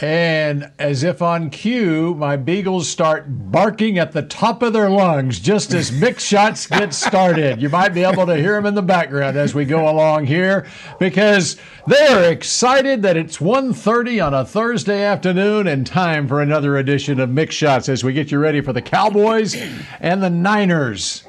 [0.00, 5.40] And as if on cue, my beagles start barking at the top of their lungs
[5.40, 7.60] just as Mick Shots get started.
[7.60, 10.68] You might be able to hear them in the background as we go along here
[11.00, 11.56] because
[11.88, 17.30] they're excited that it's 1.30 on a Thursday afternoon and time for another edition of
[17.30, 19.56] Mick Shots as we get you ready for the Cowboys
[19.98, 21.24] and the Niners.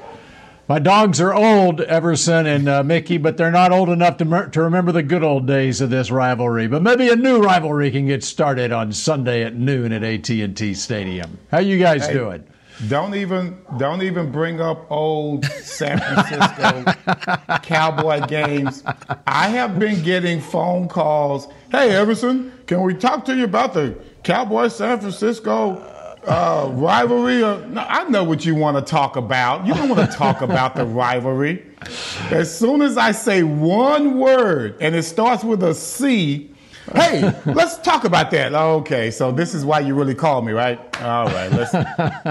[0.70, 4.46] My dogs are old, Everson and uh, Mickey, but they're not old enough to, mer-
[4.50, 6.68] to remember the good old days of this rivalry.
[6.68, 11.38] But maybe a new rivalry can get started on Sunday at noon at AT&T Stadium.
[11.50, 12.44] How you guys hey, doing?
[12.86, 16.84] Don't even don't even bring up old San Francisco
[17.64, 18.84] Cowboy games.
[19.26, 21.48] I have been getting phone calls.
[21.72, 25.84] Hey, Everson, can we talk to you about the Cowboy San Francisco
[26.26, 27.42] uh, rivalry?
[27.42, 29.66] Or, no, I know what you want to talk about.
[29.66, 31.64] You don't want to talk about the rivalry.
[32.30, 36.50] As soon as I say one word and it starts with a C,
[36.94, 38.52] hey, let's talk about that.
[38.54, 40.78] Okay, so this is why you really called me, right?
[41.02, 41.72] All right, let's.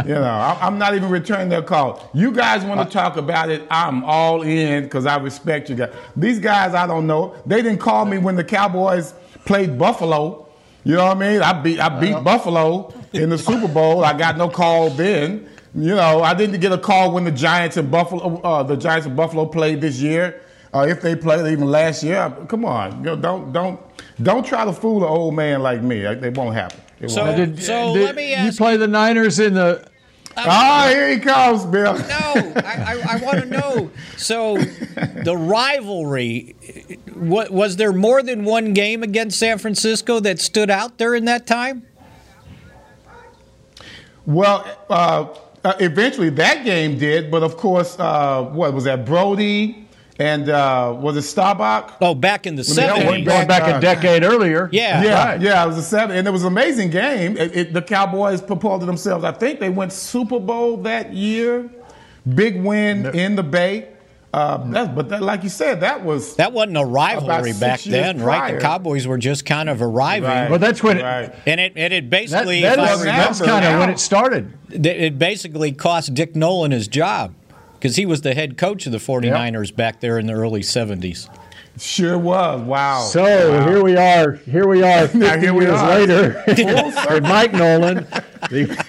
[0.08, 2.10] You know, I'm not even returning their call.
[2.14, 3.64] You guys want to talk about it?
[3.72, 5.94] I'm all in because I respect you guys.
[6.16, 7.36] These guys, I don't know.
[7.46, 9.14] They didn't call me when the Cowboys
[9.46, 10.49] played Buffalo.
[10.84, 11.42] You know what I mean?
[11.42, 12.24] I beat I beat well.
[12.24, 14.04] Buffalo in the Super Bowl.
[14.04, 15.50] I got no call then.
[15.76, 19.06] You know, I didn't get a call when the Giants and Buffalo, uh, the Giants
[19.06, 20.42] and Buffalo played this year.
[20.74, 23.80] Uh, if they played even last year, come on, you know, don't don't
[24.22, 26.00] don't try to fool an old man like me.
[26.00, 26.80] It won't happen.
[27.00, 27.56] It so, won't happen.
[27.56, 29.89] Did, so did, let me ask you play the Niners in the
[30.48, 31.94] oh, here he comes, Bill.
[32.10, 33.92] No, I, I, I want to know.
[34.18, 36.56] So, the rivalry
[37.20, 41.46] what, was there more than one game against San Francisco that stood out during that
[41.46, 41.86] time?
[44.26, 45.28] Well, uh,
[45.64, 49.06] uh, eventually that game did, but of course, uh, what was that?
[49.06, 49.89] Brodie
[50.20, 51.96] and uh, was it Staubach?
[52.02, 54.70] Oh, back in the seventies, going back a uh, decade earlier.
[54.72, 55.42] Yeah, yeah, right.
[55.42, 55.64] yeah.
[55.64, 57.38] It was a seven, and it was an amazing game.
[57.38, 59.24] It, it, the Cowboys propelled themselves.
[59.24, 61.70] I think they went Super Bowl that year.
[62.36, 63.10] Big win no.
[63.12, 63.88] in the Bay.
[64.32, 68.56] Uh, but that, like you said, that was that wasn't a rivalry back then, right?
[68.56, 70.30] The Cowboys were just kind of arriving.
[70.30, 70.50] Right.
[70.50, 71.34] Well, that's when, right.
[71.48, 74.54] and it and it basically that, that is, that's kind of when it started.
[74.70, 77.34] It basically cost Dick Nolan his job
[77.80, 79.76] because he was the head coach of the 49ers yep.
[79.76, 81.30] back there in the early 70s.
[81.78, 82.62] Sure was.
[82.62, 83.04] Wow.
[83.04, 83.68] So wow.
[83.70, 84.34] here we are.
[84.34, 85.08] Here we are.
[85.08, 85.90] 50 here we years are.
[85.90, 88.06] later, with Mike Nolan.
[88.50, 88.86] The,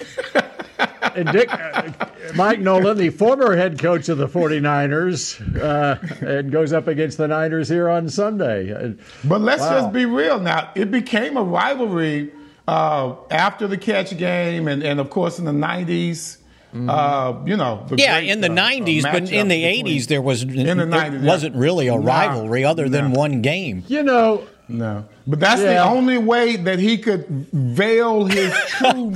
[1.15, 1.93] and Dick, uh,
[2.35, 7.29] Mike Nolan, the former head coach of the 49ers, uh, and goes up against the
[7.29, 8.97] Niners here on Sunday.
[9.25, 9.81] But let's wow.
[9.81, 10.73] just be real now.
[10.75, 12.33] It became a rivalry
[12.67, 16.39] uh, after the catch game, and, and of course in the 90s.
[16.73, 16.89] Mm-hmm.
[16.89, 20.45] Uh, you know, yeah, great, in the uh, '90s, but in the '80s there was
[20.45, 23.83] in the 90s, wasn't really a rivalry other than one game.
[23.89, 25.75] You know, no, but that's yeah.
[25.75, 29.15] the only way that he could veil his true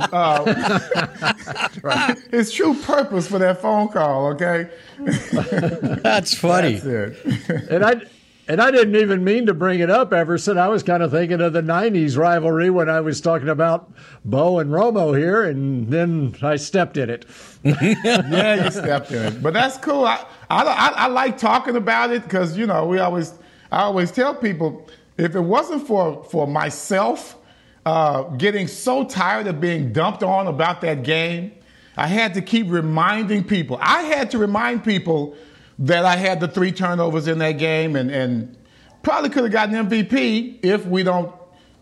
[0.00, 1.24] uh,
[1.82, 2.18] right.
[2.32, 4.32] his true purpose for that phone call.
[4.32, 4.68] Okay,
[6.02, 6.80] that's funny.
[6.80, 7.24] That's
[7.70, 8.00] and I
[8.48, 10.58] and I didn't even mean to bring it up, Everson.
[10.58, 13.92] I was kind of thinking of the '90s rivalry when I was talking about
[14.24, 17.26] Bo and Romo here, and then I stepped in it.
[17.62, 20.04] yeah, you stepped in it, but that's cool.
[20.04, 20.64] I I,
[20.96, 23.34] I, like talking about it because you know we always
[23.70, 24.88] I always tell people
[25.18, 27.36] if it wasn't for, for myself
[27.84, 31.52] uh, getting so tired of being dumped on about that game,
[31.96, 33.78] I had to keep reminding people.
[33.80, 35.36] I had to remind people
[35.80, 38.56] that I had the three turnovers in that game and, and
[39.02, 41.32] probably could have gotten MVP if we don't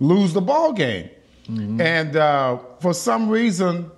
[0.01, 1.09] lose the ball game.
[1.49, 1.81] Mm-hmm.
[1.81, 3.91] And uh, for some reason,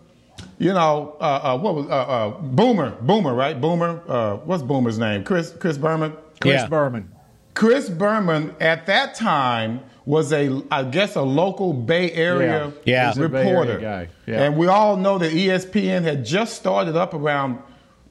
[0.59, 2.91] you know, uh, uh what was uh, uh, Boomer?
[3.01, 3.59] Boomer, right?
[3.61, 4.03] Boomer.
[4.07, 5.25] Uh, what's Boomer's name?
[5.25, 6.13] Chris Chris Berman.
[6.41, 6.69] Chris yeah.
[6.69, 7.11] Berman.
[7.55, 13.13] Chris Berman at that time was a, I guess, a local Bay Area yeah.
[13.15, 13.21] Yeah.
[13.23, 13.73] reporter.
[13.73, 14.45] Area yeah.
[14.45, 17.59] And we all know that ESPN had just started up around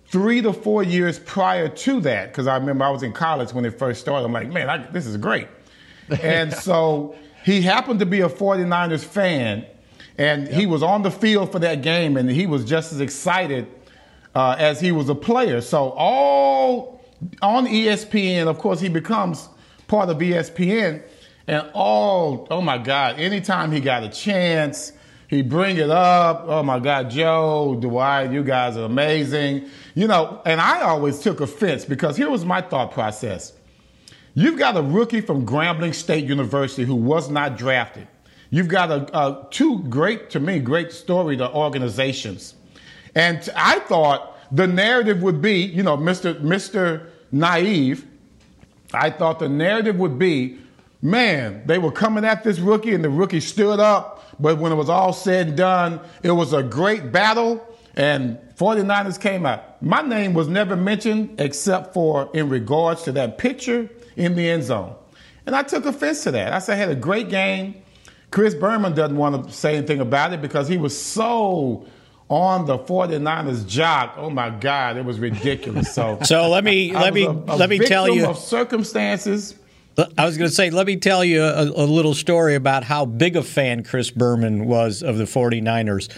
[0.07, 3.65] three to four years prior to that, because I remember I was in college when
[3.65, 4.25] it first started.
[4.25, 5.48] I'm like, man, I, this is great.
[6.21, 9.65] and so he happened to be a 49ers fan,
[10.18, 10.54] and yep.
[10.54, 13.68] he was on the field for that game, and he was just as excited
[14.36, 15.62] uh, as he was a player.
[15.62, 17.04] So all
[17.42, 19.50] on ESPN, of course, he becomes
[19.88, 21.04] part of ESPN.
[21.48, 24.92] And all, oh my God, anytime he got a chance,
[25.27, 26.44] he bring it up.
[26.48, 29.69] Oh my God, Joe, Dwight, you guys are amazing.
[29.97, 33.53] You know, and I always took offense because here was my thought process.
[34.35, 38.07] You've got a rookie from Grambling State University who was not drafted.
[38.51, 42.53] You've got a, a two great, to me, great story to organizations.
[43.15, 46.39] And I thought the narrative would be, you know, Mr.
[46.41, 47.07] Mr.
[47.31, 48.05] Naive,
[48.94, 50.59] I thought the narrative would be,
[51.01, 54.75] man, they were coming at this rookie and the rookie stood up but when it
[54.75, 57.65] was all said and done, it was a great battle,
[57.97, 59.81] and 49ers came out.
[59.81, 64.63] My name was never mentioned except for in regards to that picture in the end
[64.63, 64.95] zone.
[65.47, 66.53] And I took offense to that.
[66.53, 67.75] I said I had a great game.
[68.29, 71.88] Chris Berman doesn't want to say anything about it because he was so
[72.29, 74.13] on the 49ers jock.
[74.17, 75.94] Oh my God, it was ridiculous.
[75.94, 79.55] So, so let me let me a, a let me tell you of circumstances
[79.97, 83.05] I was going to say, let me tell you a, a, little story about how
[83.05, 86.11] big a fan Chris Berman was of the 49ers.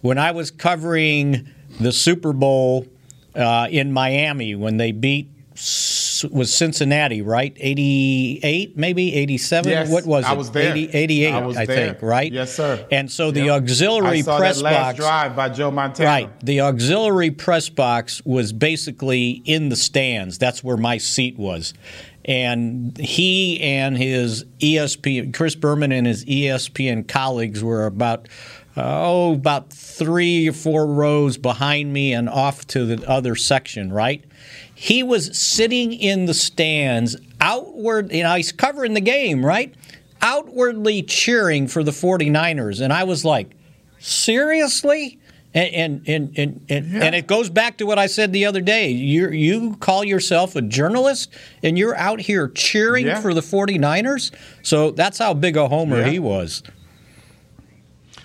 [0.00, 1.46] When I was covering
[1.78, 2.86] the Super Bowl
[3.34, 5.30] uh, in Miami when they beat
[6.30, 7.56] was Cincinnati, right?
[7.58, 9.70] 88, maybe 87?
[9.70, 10.30] Yes, what was it?
[10.30, 10.72] I was there.
[10.72, 11.76] 80, 88, I, was I there.
[11.76, 12.30] think, right?
[12.32, 12.86] Yes, sir.
[12.90, 13.62] And so the yep.
[13.62, 16.08] auxiliary I saw press box drive by Joe Montana.
[16.08, 16.40] Right.
[16.40, 20.38] The auxiliary press box was basically in the stands.
[20.38, 21.74] That's where my seat was
[22.26, 28.28] and he and his ESPN, Chris Berman and his ESPN colleagues were about
[28.76, 33.92] uh, oh about three or four rows behind me and off to the other section,
[33.92, 34.24] right?
[34.74, 39.74] He was sitting in the stands, outward, you know, he's covering the game, right?
[40.20, 42.82] Outwardly cheering for the 49ers.
[42.82, 43.52] And I was like,
[43.98, 45.18] seriously?
[45.56, 47.04] And and and and, yeah.
[47.04, 48.90] and, it goes back to what I said the other day.
[48.90, 51.32] You you call yourself a journalist
[51.62, 53.22] and you're out here cheering yeah.
[53.22, 54.34] for the 49ers?
[54.62, 56.08] So that's how big a homer yeah.
[56.08, 56.62] he was.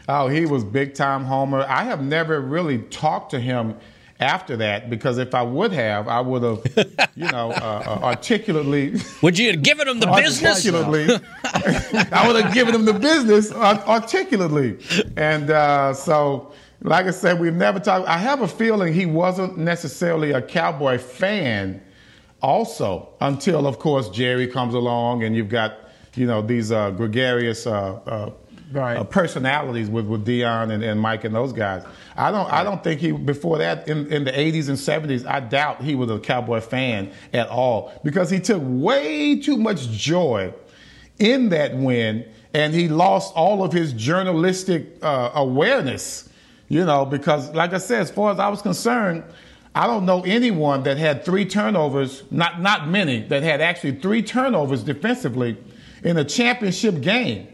[0.10, 1.66] Oh, he was big time homer.
[1.70, 3.76] I have never really talked to him
[4.22, 9.00] after that because if I would have, I would have, you know, uh, uh, articulately.
[9.22, 10.66] Would you have given him the business?
[10.66, 11.20] Articulately,
[12.12, 14.78] I would have given him the business articulately,
[15.18, 16.52] and uh, so
[16.84, 18.08] like I said, we've never talked.
[18.08, 21.82] I have a feeling he wasn't necessarily a Cowboy fan,
[22.42, 25.78] also, until, of course, Jerry comes along and you've got,
[26.16, 28.32] you know, these uh, gregarious uh, uh,
[28.72, 28.98] right.
[28.98, 31.86] Uh, personalities with, with Deion and, and Mike and those guys.
[32.18, 35.40] I don't, I don't think he, before that, in, in the 80s and 70s, I
[35.40, 40.52] doubt he was a Cowboy fan at all because he took way too much joy
[41.20, 42.26] in that win
[42.56, 46.28] and he lost all of his journalistic uh, awareness
[46.72, 49.26] you know, because like I said, as far as I was concerned,
[49.76, 54.24] I don't know anyone that had three turnovers, not not many, that had actually three
[54.24, 55.58] turnovers defensively
[56.02, 57.50] in a championship game.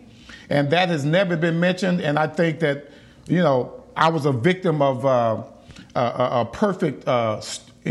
[0.51, 1.99] And that has never been mentioned.
[1.99, 2.91] And I think that,
[3.27, 5.43] you know, I was a victim of uh,
[5.95, 7.41] a, a, perfect uh,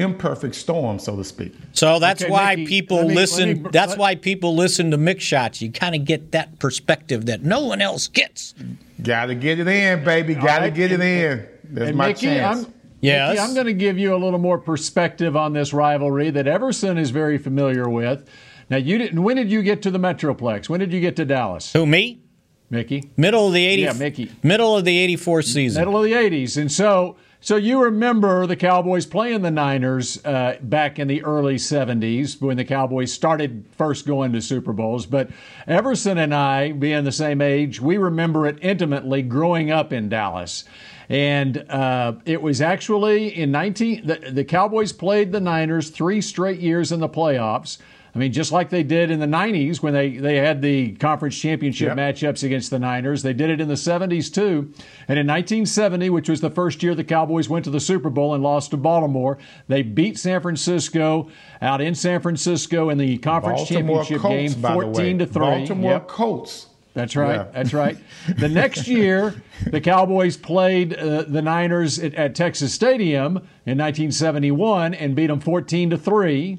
[0.01, 1.55] imperfect storm, so to speak.
[1.73, 3.63] So that's okay, why Mickey, people me, listen.
[3.63, 5.61] Me, that's why people listen to Mick Shots.
[5.61, 8.55] You kind of get that perspective that no one else gets.
[9.03, 10.35] Got to get it in, baby.
[10.35, 10.75] Got to right.
[10.75, 11.47] get it in.
[11.65, 12.67] That's my Mickey, chance.
[12.67, 13.31] I'm, yes.
[13.31, 16.99] Mickey, I'm going to give you a little more perspective on this rivalry that Everson
[16.99, 18.29] is very familiar with.
[18.71, 19.23] Now, you didn't.
[19.23, 20.69] When did you get to the Metroplex?
[20.69, 21.73] When did you get to Dallas?
[21.73, 22.21] Who me?
[22.71, 23.11] Mickey.
[23.17, 23.79] Middle of the 80s.
[23.79, 24.33] Yeah, Mickey.
[24.43, 25.81] Middle of the 84 season.
[25.81, 26.57] Middle of the 80s.
[26.57, 31.55] And so so you remember the Cowboys playing the Niners uh, back in the early
[31.55, 35.07] 70s when the Cowboys started first going to Super Bowls.
[35.07, 35.31] But
[35.69, 40.65] Everson and I, being the same age, we remember it intimately growing up in Dallas.
[41.09, 46.59] And uh, it was actually in 19, the, the Cowboys played the Niners three straight
[46.59, 47.79] years in the playoffs.
[48.17, 51.39] I mean, just like they did in the 90s when they, they had the conference
[51.39, 51.99] championship yep.
[51.99, 54.73] matchups against the Niners, they did it in the 70s too.
[55.07, 58.33] And in 1970, which was the first year the Cowboys went to the Super Bowl
[58.33, 59.37] and lost to Baltimore,
[59.69, 61.29] they beat San Francisco
[61.61, 65.41] out in San Francisco in the conference Baltimore championship Colts, game, 14 to 3.
[65.41, 66.09] Baltimore yep.
[66.09, 66.69] Colts.
[66.95, 67.37] That's right.
[67.37, 67.49] Yeah.
[67.53, 67.99] That's right.
[68.39, 69.35] The next year,
[69.67, 75.39] the Cowboys played uh, the Niners at, at, Texas Stadium in 1971 and beat them
[75.39, 76.59] 14 to 3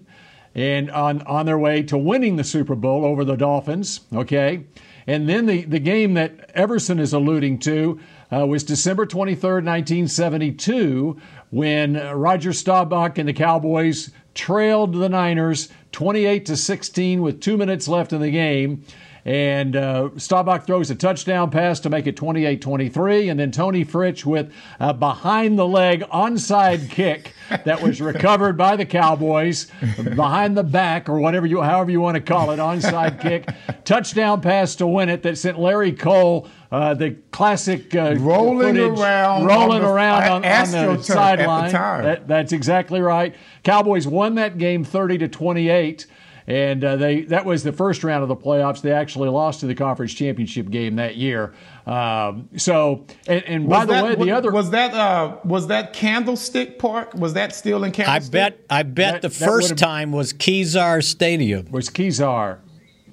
[0.58, 4.02] and on, on their way to winning the Super Bowl over the Dolphins.
[4.14, 4.66] Okay.
[5.06, 8.00] And then the, the game that Everson is alluding to
[8.34, 11.18] uh, was December 23rd, 1972,
[11.52, 17.88] when Roger Staubach and the Cowboys trailed the Niners 28 to 16 with two minutes
[17.88, 18.84] left in the game.
[19.28, 23.28] And uh, Staubach throws a touchdown pass to make it 28 23.
[23.28, 27.34] And then Toni Fritsch with a behind the leg onside kick
[27.66, 29.70] that was recovered by the Cowboys
[30.16, 33.50] behind the back or whatever you, however you want to call it, onside kick.
[33.84, 39.00] Touchdown pass to win it that sent Larry Cole uh, the classic uh, rolling footage,
[39.00, 41.72] around, rolling on the, around on, on the sideline.
[42.04, 43.36] That, that's exactly right.
[43.64, 46.06] Cowboys won that game 30 to 28
[46.48, 48.82] and uh, they that was the first round of the playoffs.
[48.82, 51.54] They actually lost to the conference championship game that year.
[51.86, 55.68] Um, so, and, and by the that, way, the was, other was that uh, was
[55.68, 57.14] that Candlestick Park?
[57.14, 58.34] Was that still in Candlestick?
[58.34, 61.70] I bet I bet that, the first time was Kezar Stadium.
[61.70, 62.60] Was Kezar?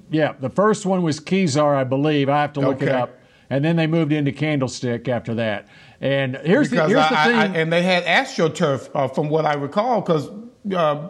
[0.09, 2.29] Yeah, the first one was Kezar, I believe.
[2.29, 2.87] I have to look okay.
[2.87, 3.19] it up.
[3.49, 5.67] And then they moved into Candlestick after that.
[6.01, 7.55] And here's because the here's I, the thing.
[7.55, 10.29] I, and they had AstroTurf, uh, from what I recall, because
[10.75, 11.09] uh,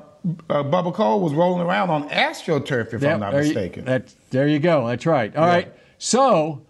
[0.50, 3.84] uh, Bubba Cole was rolling around on AstroTurf, if yep, I'm not there mistaken.
[3.84, 4.88] You, that, there you go.
[4.88, 5.36] That's right.
[5.36, 5.54] All yeah.
[5.54, 5.74] right.
[5.98, 6.66] So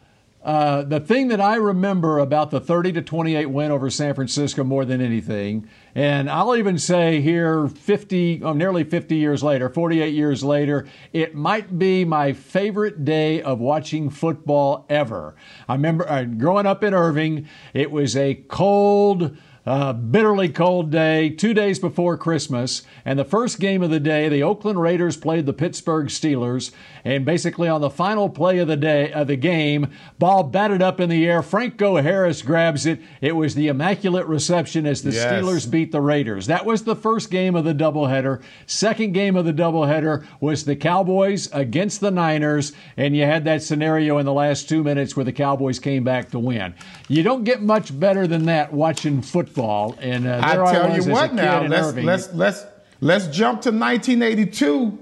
[0.45, 4.63] uh, the thing that I remember about the 30 to 28 win over San Francisco
[4.63, 10.13] more than anything, and I'll even say here, 50, oh, nearly 50 years later, 48
[10.13, 15.35] years later, it might be my favorite day of watching football ever.
[15.67, 19.35] I remember uh, growing up in Irving, it was a cold,
[19.65, 22.84] uh, bitterly cold day, two days before Christmas.
[23.03, 26.72] And the first game of the day, the Oakland Raiders played the Pittsburgh Steelers.
[27.03, 29.88] And basically, on the final play of the day of the game,
[30.19, 31.41] ball batted up in the air.
[31.41, 33.00] Franco Harris grabs it.
[33.22, 35.25] It was the immaculate reception as the yes.
[35.25, 36.48] Steelers beat the Raiders.
[36.48, 38.41] That was the first game of the doubleheader.
[38.67, 42.74] Second game of the doubleheader was the Cowboys against the Niners.
[42.98, 46.29] And you had that scenario in the last two minutes where the Cowboys came back
[46.31, 46.75] to win.
[47.07, 49.54] You don't get much better than that watching football.
[49.57, 52.65] And uh, I tell I you what, now let's let's let's
[53.01, 55.00] let's jump to 1982.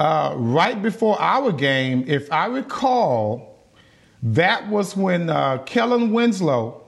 [0.00, 3.56] Uh, right before our game, if I recall,
[4.22, 6.82] that was when uh, Kellen Winslow.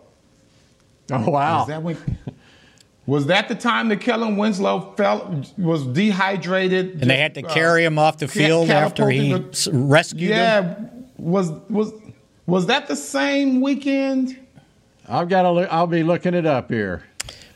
[1.12, 1.59] Oh wow!
[1.59, 2.18] Was that when?
[3.06, 7.02] Was that the time that Kellen Winslow felt was dehydrated?
[7.02, 10.90] And they had to carry him off the field after he the, rescued yeah, him?
[10.90, 11.92] Yeah, was was
[12.47, 14.38] was that the same weekend?
[15.08, 15.50] I've got to.
[15.50, 17.02] Look, I'll be looking it up here.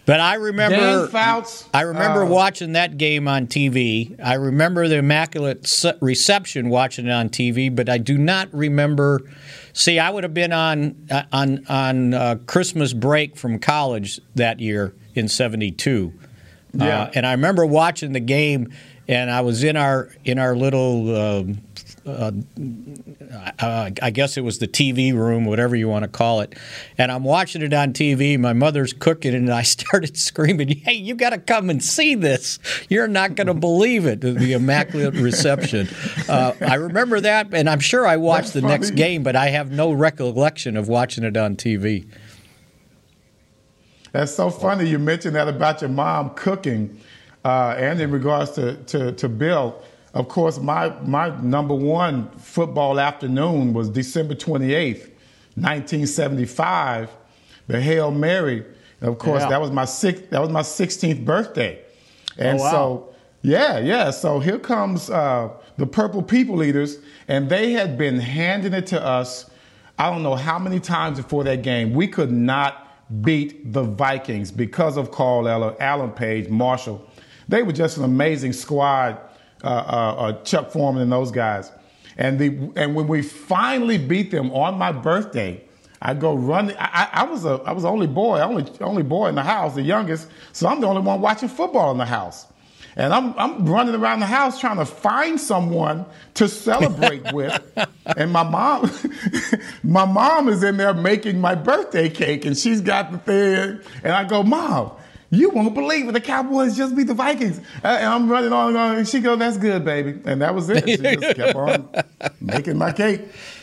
[0.09, 4.19] But I remember, Fouts, I remember uh, watching that game on TV.
[4.25, 9.21] I remember the immaculate reception watching it on TV, but I do not remember.
[9.75, 14.61] See, I would have been on uh, on on uh, Christmas break from college that
[14.61, 16.15] year in '72,
[16.73, 17.03] yeah.
[17.03, 18.73] Uh, and I remember watching the game.
[19.11, 21.63] And I was in our in our little um,
[22.09, 22.33] uh,
[23.59, 26.55] uh, I guess it was the TV room, whatever you want to call it.
[26.97, 28.39] And I'm watching it on TV.
[28.39, 32.59] My mother's cooking, and I started screaming, "Hey, you got to come and see this!
[32.89, 35.89] You're not going to believe it!" The immaculate reception.
[36.29, 38.73] Uh, I remember that, and I'm sure I watched That's the funny.
[38.75, 42.07] next game, but I have no recollection of watching it on TV.
[44.13, 46.99] That's so funny you mentioned that about your mom cooking,
[47.45, 49.83] uh, and in regards to, to, to Bill.
[50.15, 55.11] Of course, my, my number one football afternoon was December 28th,
[55.57, 57.11] 1975,
[57.67, 58.65] the Hail Mary.
[59.01, 59.51] And of course, Yeah.
[59.51, 61.79] that was my six, that was my 16th birthday.
[62.39, 62.71] And Oh, wow.
[62.71, 63.09] so,
[63.43, 64.11] yeah, yeah.
[64.11, 66.99] So here comes uh, the Purple People Eaters,
[67.29, 69.51] and they had been handing it to us.
[69.99, 71.93] I don't know how many times before that game.
[71.93, 72.87] We could not
[73.23, 77.05] beat the Vikings because of Carl Eller, Alan Page, Marshall.
[77.49, 79.19] They were just an amazing squad,
[79.63, 81.73] Uh, uh, uh, Chuck Foreman and those guys.
[82.17, 85.65] And the and when we finally beat them on my birthday,
[86.01, 86.73] I go run.
[86.79, 89.43] I, I I was a I was the only boy, only only boy in the
[89.43, 90.29] house, the youngest.
[90.53, 92.47] So I'm the only one watching football in the house.
[92.99, 97.63] And I'm, I'm running around the house trying to find someone to celebrate with.
[98.05, 98.91] And my mom,
[99.85, 103.81] my mom is in there making my birthday cake and she's got the thing.
[104.03, 104.91] And I go, Mom,
[105.31, 106.13] you won't believe it.
[106.13, 107.59] The Cowboys just beat the Vikings.
[107.85, 108.97] Uh, And I'm running on and on.
[108.97, 110.19] And she goes, That's good, baby.
[110.25, 110.89] And that was it.
[110.89, 111.89] She just kept on
[112.41, 113.23] making my cake.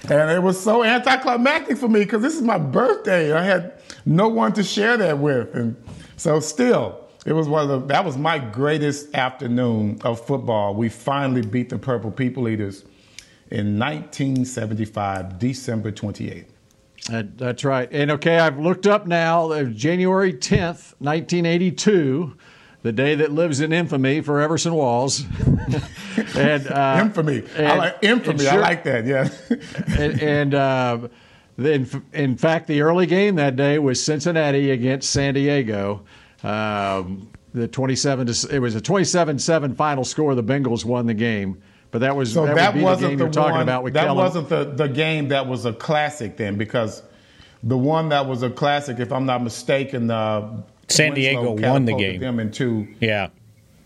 [0.10, 3.34] And it was so anticlimactic for me because this is my birthday.
[3.34, 3.74] I had
[4.06, 5.54] no one to share that with.
[5.56, 5.76] And
[6.18, 10.76] so still, it was one of the, that was my greatest afternoon of football.
[10.76, 12.84] We finally beat the Purple People Eaters
[13.50, 16.46] in 1975, December 28th.
[17.10, 17.88] That, that's right.
[17.92, 22.36] And okay, I've looked up now, uh, January 10th, 1982,
[22.82, 25.24] the day that lives in infamy for Everson Walls.
[26.36, 27.44] and uh, infamy.
[27.58, 28.48] I like infamy.
[28.48, 29.06] and I like that.
[29.06, 29.30] Yeah.
[30.00, 31.08] and, and uh,
[31.58, 36.04] then, in fact, the early game that day was Cincinnati against San Diego.
[36.44, 40.34] Um, the 27 to, it was a 27-7 final score.
[40.36, 41.62] The Bengals won the game.
[41.96, 43.62] But that was So that, that, would be wasn't the game the, you're talking one.
[43.62, 44.18] about with that Kellen.
[44.18, 47.04] wasn't the, the game that was a classic then, because
[47.64, 51.16] the one that was a classic, if I'm not mistaken, uh, San Winslow
[51.56, 52.20] Diego won the game.
[52.20, 53.30] Them into Yeah.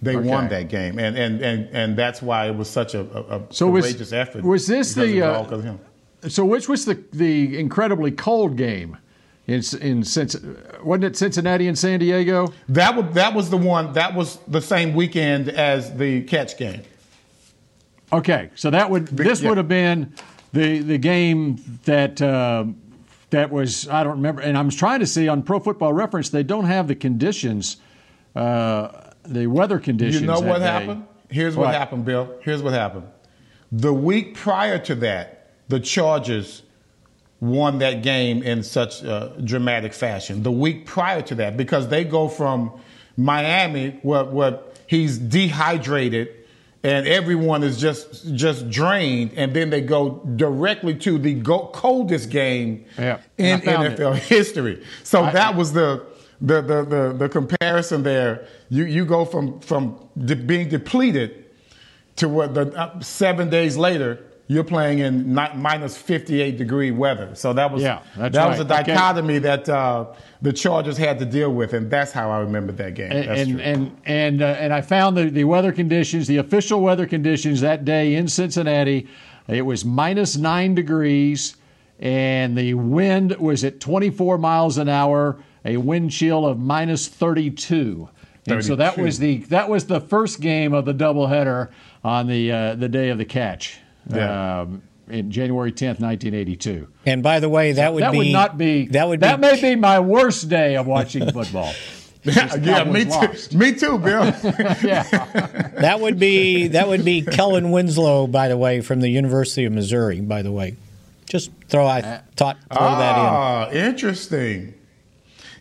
[0.01, 3.37] they won that game, and and and and that's why it was such a, a,
[3.37, 4.43] a So was- effort.
[4.43, 5.79] was this the, it uh, of him.
[6.27, 8.97] So which was the the incredibly cold game
[9.45, 12.51] in in Cinc- wasn't it Cincinnati and San Diego?
[12.69, 13.93] That was that was the one.
[13.93, 16.81] That was the same weekend as the catch game.
[18.11, 19.49] Okay, so that would this yeah.
[19.49, 20.13] would have been
[20.51, 22.65] the the game that uh,
[23.29, 26.43] that was I don't remember, and I'm trying to see on Pro Football Reference they
[26.43, 27.77] don't have the conditions,
[28.35, 30.21] uh, the weather conditions.
[30.21, 30.65] You know what day.
[30.65, 31.05] happened?
[31.29, 31.65] Here's what?
[31.65, 31.75] What?
[31.75, 32.35] happened, Bill.
[32.41, 33.07] Here's what happened.
[33.71, 36.63] The week prior to that, the Chargers
[37.39, 40.43] won that game in such uh, dramatic fashion.
[40.43, 42.71] The week prior to that, because they go from
[43.15, 46.29] Miami, where, where he's dehydrated
[46.83, 52.29] and everyone is just just drained, and then they go directly to the go- coldest
[52.29, 54.83] game Yeah, in NFL history.
[55.03, 56.05] So I- that was the
[56.41, 58.47] the, the the the comparison there.
[58.69, 61.45] You you go from from de- being depleted
[62.17, 67.35] to what the uh, seven days later you're playing in minus 58 degree weather.
[67.35, 68.81] So that was Yeah, that was a right.
[68.81, 68.93] Okay.
[68.93, 70.07] dichotomy that uh,
[70.41, 73.11] the Chargers had to deal with, and that's how I remember that game.
[73.11, 76.81] And That's and and and, uh, and I found the, the weather conditions, the official
[76.81, 79.07] weather conditions that day in Cincinnati.
[79.47, 81.55] It was minus nine degrees,
[81.99, 88.09] and the wind was at 24 miles an hour, a wind chill of minus 32.
[88.47, 91.69] And so that was the that was the first game of the doubleheader
[92.03, 94.61] on the uh, the day of the catch, Yeah.
[94.61, 96.87] um, in January 10th, 1982.
[97.05, 99.41] And by the way, that would that be would not be that would that be
[99.41, 101.73] may be my worst day of watching football.
[102.23, 103.09] yeah, me too.
[103.09, 103.55] lost.
[103.55, 104.23] Me too, Bill.
[104.83, 105.03] yeah.
[105.79, 109.73] that would be that would be Kellen Winslow, by the way, from the University of
[109.73, 110.19] Missouri.
[110.21, 110.75] By the way,
[111.27, 113.25] just throw I thought throw that in.
[113.25, 114.73] ah, interesting.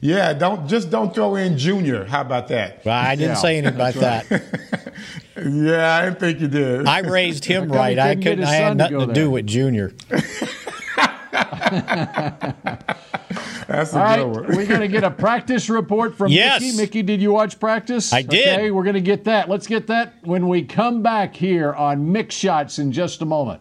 [0.00, 2.05] Yeah, don't just don't throw in Junior.
[2.05, 2.85] How about that?
[2.85, 4.43] Well, I didn't Yeah, say anything about that's that.
[5.45, 6.87] Yeah, I didn't think you did.
[6.87, 7.99] I raised him How come he right.
[7.99, 9.92] I couldn't get I had son to nothing to do with Junior.
[13.68, 14.57] That's a All right, good one.
[14.57, 16.62] we're going to get a practice report from Yes.
[16.62, 16.77] Mickey.
[16.77, 18.12] Mickey, did you watch practice?
[18.12, 18.49] I did.
[18.59, 19.49] Okay, we're going to get that.
[19.49, 23.61] Let's get that when we come back here on Mick Shots in just a moment.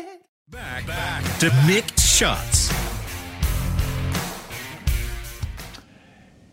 [0.51, 0.83] Back
[1.39, 2.73] to Mick Shots.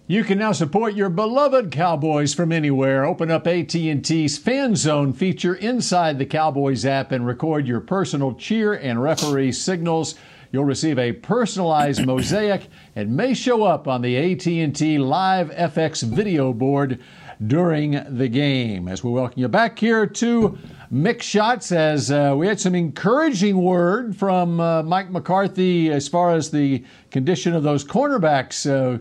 [0.06, 3.04] You can now support your beloved Cowboys from anywhere.
[3.04, 8.74] Open up AT&T's Fan Zone feature inside the Cowboys app and record your personal cheer
[8.74, 10.14] and referee signals.
[10.52, 16.52] You'll receive a personalized mosaic and may show up on the AT&T Live FX video
[16.52, 17.00] board
[17.44, 18.86] during the game.
[18.86, 20.56] As we welcome you back here to
[20.92, 26.34] Mick Shots says uh, we had some encouraging word from uh, Mike McCarthy as far
[26.34, 28.98] as the condition of those cornerbacks uh,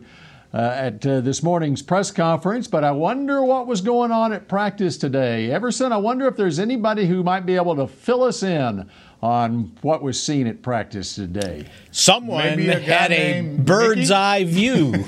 [0.54, 4.50] uh at uh, this morning's press conference, but I wonder what was going on at
[4.50, 5.50] practice today.
[5.50, 8.89] Everson, I wonder if there's anybody who might be able to fill us in
[9.21, 11.67] on what was seen at practice today.
[11.91, 14.13] Someone a had a bird's Mickey?
[14.13, 15.06] eye view,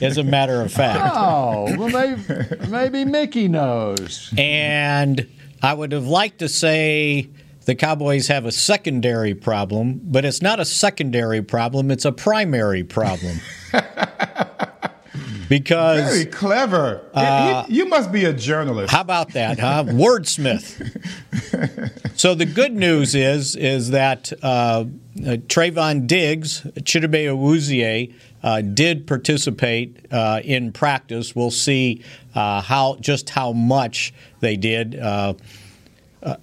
[0.00, 1.14] as a matter of fact.
[1.16, 4.32] Oh, well, maybe, maybe Mickey knows.
[4.36, 5.28] And
[5.64, 7.30] I would have liked to say
[7.64, 12.84] the Cowboys have a secondary problem, but it's not a secondary problem, it's a primary
[12.84, 13.40] problem.
[15.48, 17.02] because very clever.
[17.14, 18.92] Uh, you, you, must be a journalist.
[18.92, 19.84] How about that, huh?
[19.86, 21.00] Wordsmith.
[22.18, 24.84] so the good news is is that uh, uh,
[25.16, 28.12] Trevon Diggs, Chidobe Awuzie,
[28.44, 31.34] uh, did participate uh, in practice.
[31.34, 32.04] We'll see
[32.36, 34.96] uh, how just how much they did.
[34.96, 35.34] Uh,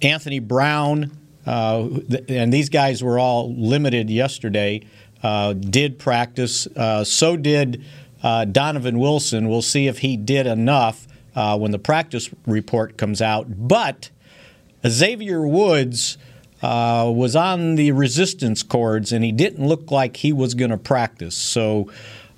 [0.02, 4.82] Anthony Brown, and these guys were all limited yesterday.
[5.22, 6.68] did practice.
[7.04, 7.84] so did
[8.22, 9.48] uh, Donovan Wilson.
[9.48, 13.46] We'll see if he did enough uh, when the practice report comes out.
[13.68, 14.10] But
[14.86, 16.18] Xavier Woods
[16.62, 20.78] uh, was on the resistance cords, and he didn't look like he was going to
[20.78, 21.36] practice.
[21.36, 21.90] So.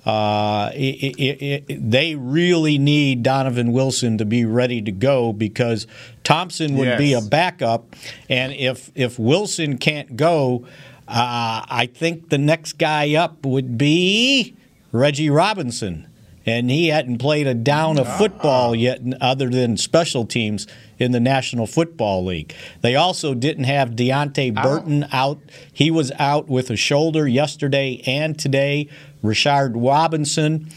[0.05, 5.87] Uh, it, it, it, they really need Donovan Wilson to be ready to go because
[6.23, 6.99] Thompson would yes.
[6.99, 7.95] be a backup,
[8.29, 10.67] and if if Wilson can't go,
[11.07, 14.55] uh, I think the next guy up would be
[14.91, 16.07] Reggie Robinson,
[16.45, 20.67] and he hadn't played a down of football yet, other than special teams
[20.99, 22.53] in the National Football League.
[22.81, 25.39] They also didn't have Deante Burton out.
[25.73, 28.89] He was out with a shoulder yesterday and today.
[29.23, 30.69] Rashard Robinson,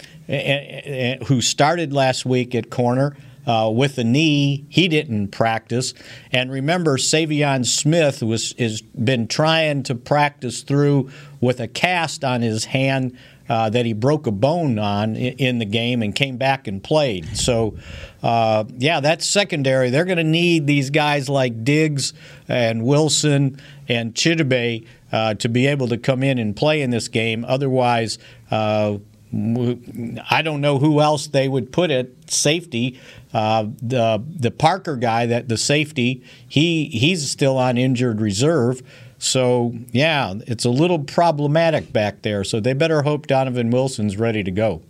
[1.27, 3.17] who started last week at corner.
[3.47, 4.67] Uh, with a knee.
[4.69, 5.95] He didn't practice.
[6.33, 11.09] And remember, Saivion Smith was has been trying to practice through
[11.41, 13.17] with a cast on his hand
[13.49, 17.37] uh, that he broke a bone on in the game and came back and played.
[17.37, 17.77] So,
[18.23, 19.91] uh, yeah, that's secondary.
[19.91, 22.13] They're going to need these guys like Diggs
[22.49, 27.09] and Wilson and Chidobe uh, to be able to come in and play in this
[27.09, 27.45] game.
[27.47, 28.19] Otherwise,
[28.51, 28.99] uh,
[29.33, 32.99] I don't know who else they would put at safety.
[33.33, 38.83] Uh, the the Parker guy, that the safety, he he's still on injured reserve.
[39.19, 42.45] So, yeah, it's a little problematic back there.
[42.45, 44.83] So they better hope Donovan Wilson's ready to go.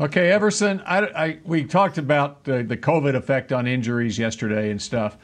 [0.00, 4.80] Okay, Everson, I, I, we talked about the, the COVID effect on injuries yesterday and
[4.80, 5.16] stuff.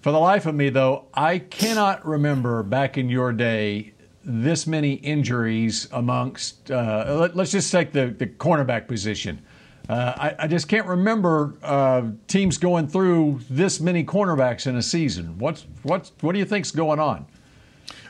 [0.00, 3.92] For the life of me, though, I cannot remember back in your day
[4.24, 9.40] this many injuries amongst, uh, let, us just take the, the cornerback position.
[9.88, 14.82] Uh, I, I, just can't remember uh, teams going through this many cornerbacks in a
[14.82, 15.38] season.
[15.38, 17.26] What's what's what do you think's going on?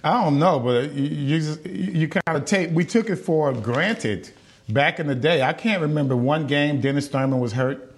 [0.04, 4.30] I don't know, but you you, you kind of take we took it for granted
[4.68, 5.42] back in the day.
[5.42, 7.94] I can't remember one game Dennis Thurman was hurt.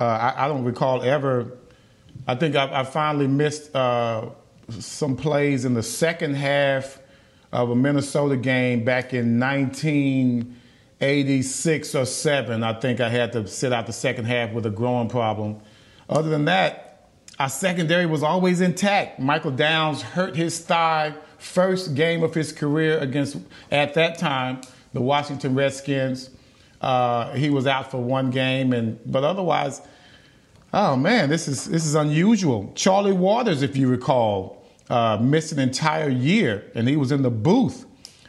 [0.00, 1.52] Uh, I, I, don't recall ever.
[2.28, 4.28] I think I, I finally missed uh,
[4.68, 7.00] some plays in the second half
[7.50, 10.54] of a Minnesota game back in 19-
[11.00, 14.70] 86 or 7, I think I had to sit out the second half with a
[14.70, 15.60] growing problem.
[16.08, 19.20] Other than that, our secondary was always intact.
[19.20, 23.36] Michael Downs hurt his thigh first game of his career against,
[23.70, 24.62] at that time,
[24.94, 26.30] the Washington Redskins.
[26.80, 29.80] Uh, he was out for one game, and but otherwise,
[30.72, 32.70] oh man, this is this is unusual.
[32.74, 37.30] Charlie Waters, if you recall, uh, missed an entire year, and he was in the
[37.30, 37.85] booth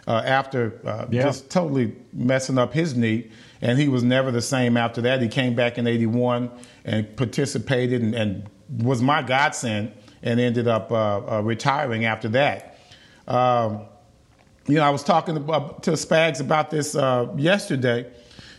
[0.08, 1.24] uh, after uh, yeah.
[1.24, 3.30] just totally messing up his knee.
[3.62, 5.22] And he was never the same after that.
[5.22, 6.50] He came back in 81
[6.86, 9.92] and participated and, and was my godsend
[10.24, 12.80] and ended up uh, uh retiring after that.
[13.28, 13.86] Um,
[14.68, 18.12] you know, I was talking to, to Spags about this uh, yesterday,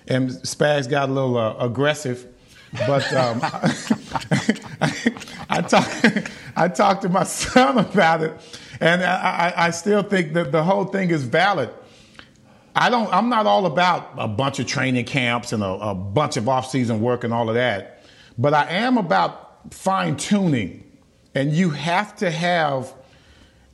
[0.06, 2.26] and Spags got a little uh, aggressive.
[2.86, 5.14] But um, I,
[5.48, 10.52] I, talked I talked to my son about it, and I, I still think that
[10.52, 11.70] the whole thing is valid.
[12.74, 13.12] I don't.
[13.12, 17.00] I'm not all about a bunch of training camps and a, a bunch of off-season
[17.00, 18.04] work and all of that,
[18.36, 20.90] but I am about fine tuning,
[21.34, 22.94] and you have to have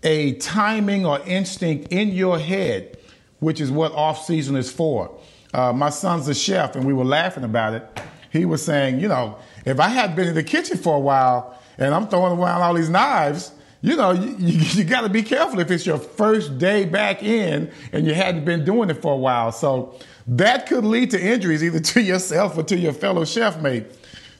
[0.02, 2.98] a timing or instinct in your head,
[3.40, 5.18] which is what off-season is for.
[5.52, 8.00] Uh, my son's a chef, and we were laughing about it.
[8.30, 11.56] He was saying, you know, if I had been in the kitchen for a while
[11.78, 13.52] and I'm throwing around all these knives,
[13.84, 17.22] you know, you, you, you got to be careful if it's your first day back
[17.22, 19.52] in and you hadn't been doing it for a while.
[19.52, 19.94] So
[20.26, 23.84] that could lead to injuries either to yourself or to your fellow chef mate.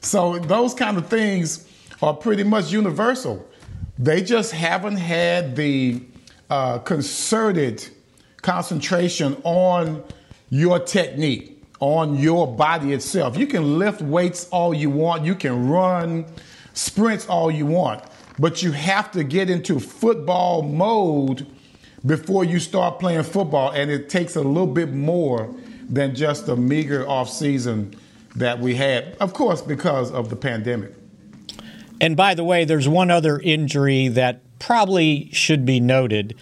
[0.01, 1.69] So those kind of things
[2.01, 3.47] are pretty much universal.
[3.99, 6.01] They just haven't had the
[6.49, 7.87] uh, concerted
[8.41, 10.03] concentration on
[10.49, 13.37] your technique, on your body itself.
[13.37, 16.25] You can lift weights all you want, you can run
[16.73, 18.03] sprints all you want,
[18.37, 21.47] but you have to get into football mode
[22.05, 25.53] before you start playing football, and it takes a little bit more
[25.89, 27.95] than just a meager off season
[28.35, 30.93] that we had, of course, because of the pandemic.
[32.01, 36.35] And by the way, there's one other injury that probably should be noted.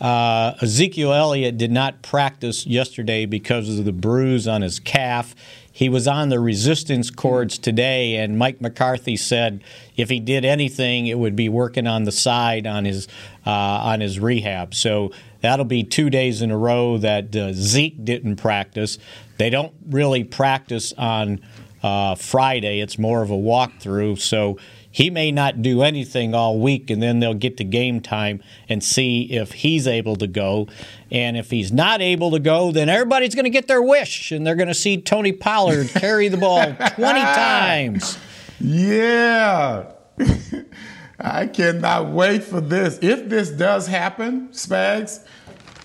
[0.00, 5.34] Uh, Ezekiel Elliott did not practice yesterday because of the bruise on his calf.
[5.70, 9.62] He was on the resistance cords today, and Mike McCarthy said
[9.96, 13.08] if he did anything, it would be working on the side on his
[13.46, 14.74] uh, on his rehab.
[14.74, 18.98] So that'll be two days in a row that uh, Zeke didn't practice.
[19.36, 21.40] They don't really practice on
[21.82, 24.18] uh, Friday; it's more of a walkthrough.
[24.18, 24.58] So
[24.90, 28.82] he may not do anything all week, and then they'll get to game time and
[28.82, 30.68] see if he's able to go.
[31.10, 34.46] And if he's not able to go, then everybody's going to get their wish, and
[34.46, 38.18] they're going to see Tony Pollard carry the ball 20 times.
[38.60, 39.92] Yeah.
[41.20, 42.98] I cannot wait for this.
[43.02, 45.24] If this does happen, Spags,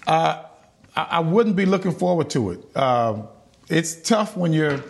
[0.08, 0.44] uh,
[0.96, 2.60] I, I, wouldn't be looking forward to it.
[2.74, 3.24] Uh,
[3.68, 4.82] it's tough when you're,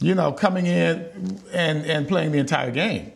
[0.00, 3.12] you know, coming in and, and playing the entire game.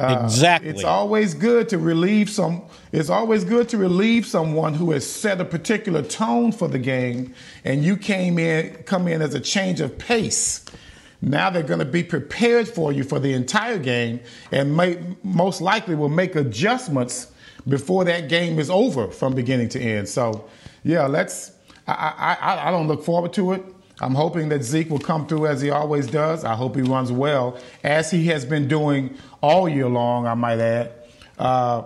[0.00, 0.70] Exactly.
[0.70, 2.62] It's always good to relieve some.
[2.92, 7.34] It's always good to relieve someone who has set a particular tone for the game,
[7.64, 10.64] and you came in, come in as a change of pace.
[11.22, 15.60] Now they're going to be prepared for you for the entire game, and may, most
[15.60, 17.30] likely will make adjustments
[17.68, 20.08] before that game is over from beginning to end.
[20.08, 20.48] So,
[20.82, 21.52] yeah, let's.
[21.86, 23.64] I, I, I don't look forward to it.
[24.00, 26.44] I'm hoping that Zeke will come through as he always does.
[26.44, 30.58] I hope he runs well, as he has been doing all year long, I might
[30.58, 30.92] add.
[31.38, 31.84] Uh,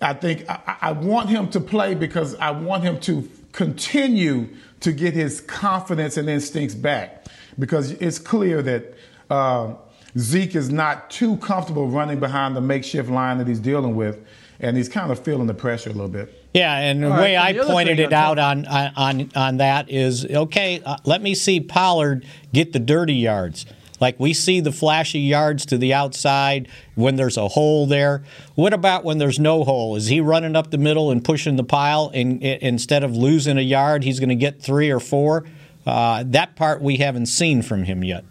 [0.00, 4.48] I think I, I, want him to play because I want him to continue
[4.80, 7.26] to get his confidence and instincts back
[7.58, 8.94] because it's clear that
[9.30, 9.74] uh,
[10.16, 14.24] Zeke is not too comfortable running behind the makeshift line that he's dealing with,
[14.60, 16.37] and he's kind of feeling the pressure a little bit.
[16.54, 20.80] Yeah, and the way I pointed it out on, on on that is okay.
[20.84, 23.66] Uh, let me see Pollard get the dirty yards.
[24.00, 28.24] Like we see the flashy yards to the outside when there's a hole there.
[28.54, 29.96] What about when there's no hole?
[29.96, 33.58] Is he running up the middle and pushing the pile, and, and instead of losing
[33.58, 35.44] a yard, he's going to get three or four?
[35.86, 38.24] Uh, that part we haven't seen from him yet.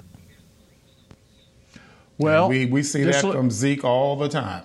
[2.17, 4.63] Well, we, we see that look, from Zeke all the time.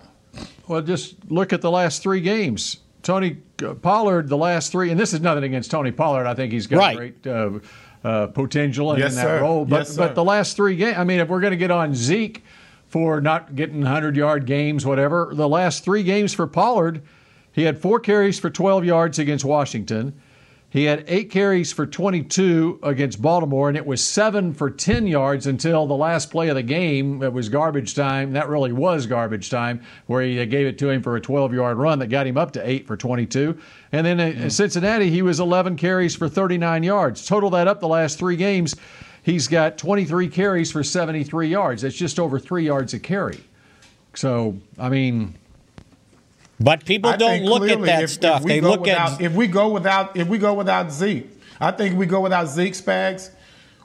[0.67, 2.79] Well, just look at the last three games.
[3.03, 3.39] Tony
[3.83, 6.27] Pollard, the last three, and this is nothing against Tony Pollard.
[6.27, 6.97] I think he's got right.
[6.97, 7.59] great uh,
[8.05, 9.41] uh, potential yes, in that sir.
[9.41, 9.65] role.
[9.65, 11.95] But yes, but the last three games, I mean, if we're going to get on
[11.95, 12.43] Zeke
[12.89, 17.03] for not getting 100 yard games, whatever, the last three games for Pollard,
[17.53, 20.21] he had four carries for 12 yards against Washington.
[20.73, 25.47] He had eight carries for 22 against Baltimore, and it was seven for 10 yards
[25.47, 27.23] until the last play of the game.
[27.23, 28.33] It was garbage time.
[28.33, 31.77] That really was garbage time, where he gave it to him for a 12 yard
[31.77, 33.59] run that got him up to eight for 22.
[33.93, 34.51] And then in mm.
[34.51, 37.27] Cincinnati, he was 11 carries for 39 yards.
[37.27, 38.75] Total that up the last three games,
[39.23, 41.83] he's got 23 carries for 73 yards.
[41.83, 43.45] That's just over three yards a carry.
[44.15, 45.35] So, I mean,
[46.61, 48.43] but people don't look at that if, stuff.
[48.43, 51.29] If they look without, at if we go without if we go without Zeke.
[51.61, 53.31] I think we go without Zeke Spags.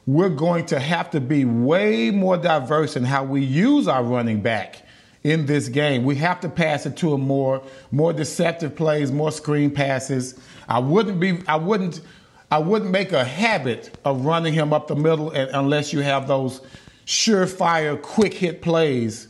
[0.07, 4.41] We're going to have to be way more diverse in how we use our running
[4.41, 4.81] back
[5.23, 6.05] in this game.
[6.05, 10.39] We have to pass it to him more, more deceptive plays, more screen passes.
[10.69, 12.01] I wouldn't be, I wouldn't,
[12.49, 16.61] I wouldn't make a habit of running him up the middle unless you have those
[17.05, 19.27] surefire, quick hit plays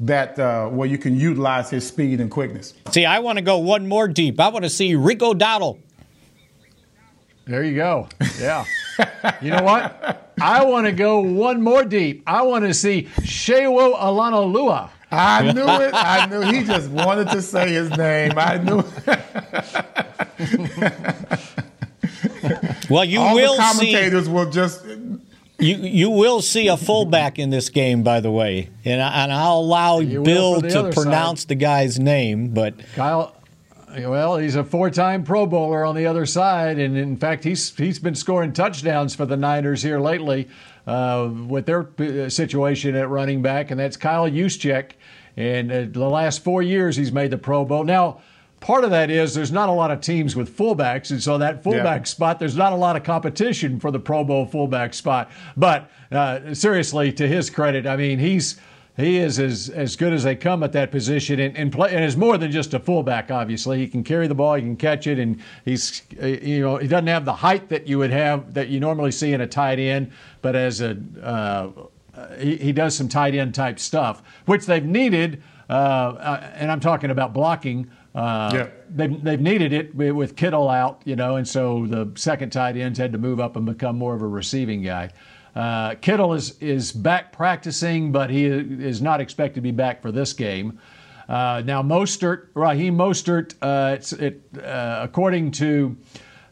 [0.00, 2.74] that uh, where you can utilize his speed and quickness.
[2.90, 4.40] See, I want to go one more deep.
[4.40, 5.78] I want to see Rico Dowdle.
[7.46, 8.08] There you go.
[8.40, 8.64] Yeah.
[9.42, 10.32] you know what?
[10.40, 12.22] I want to go one more deep.
[12.26, 14.90] I want to see Sewo Olonilua.
[15.10, 15.92] I knew it.
[15.92, 18.32] I knew he just wanted to say his name.
[18.36, 18.84] I knew.
[22.88, 24.30] well, you All will the commentators see...
[24.30, 24.84] will just
[25.60, 29.32] you you will see a fullback in this game, by the way, and I, and
[29.32, 31.48] I'll allow you Bill to pronounce side.
[31.48, 33.36] the guy's name, but Kyle.
[33.92, 37.98] Well, he's a four-time Pro Bowler on the other side, and in fact, he's he's
[37.98, 40.48] been scoring touchdowns for the Niners here lately
[40.86, 44.92] uh, with their uh, situation at running back, and that's Kyle Juszczyk.
[45.36, 47.82] And uh, the last four years, he's made the Pro Bowl.
[47.84, 48.20] Now,
[48.60, 51.62] part of that is there's not a lot of teams with fullbacks, and so that
[51.62, 52.04] fullback yeah.
[52.04, 55.30] spot, there's not a lot of competition for the Pro Bowl fullback spot.
[55.56, 58.60] But uh, seriously, to his credit, I mean, he's
[58.96, 62.04] he is as, as good as they come at that position and, and play and
[62.04, 65.06] is more than just a fullback obviously he can carry the ball he can catch
[65.06, 68.52] it and he's uh, you know he doesn't have the height that you would have
[68.54, 70.10] that you normally see in a tight end
[70.42, 71.68] but as a uh,
[72.38, 76.80] he, he does some tight end type stuff which they've needed uh, uh and I'm
[76.80, 78.66] talking about blocking uh, yeah.
[78.88, 82.98] they've, they've needed it with Kittle out, you know, and so the second tight ends
[82.98, 85.10] had to move up and become more of a receiving guy.
[85.54, 90.12] Uh, Kittle is, is back practicing, but he is not expected to be back for
[90.12, 90.78] this game.
[91.28, 95.96] Uh, now, Mostert, Raheem Mostert, uh, it, uh, according to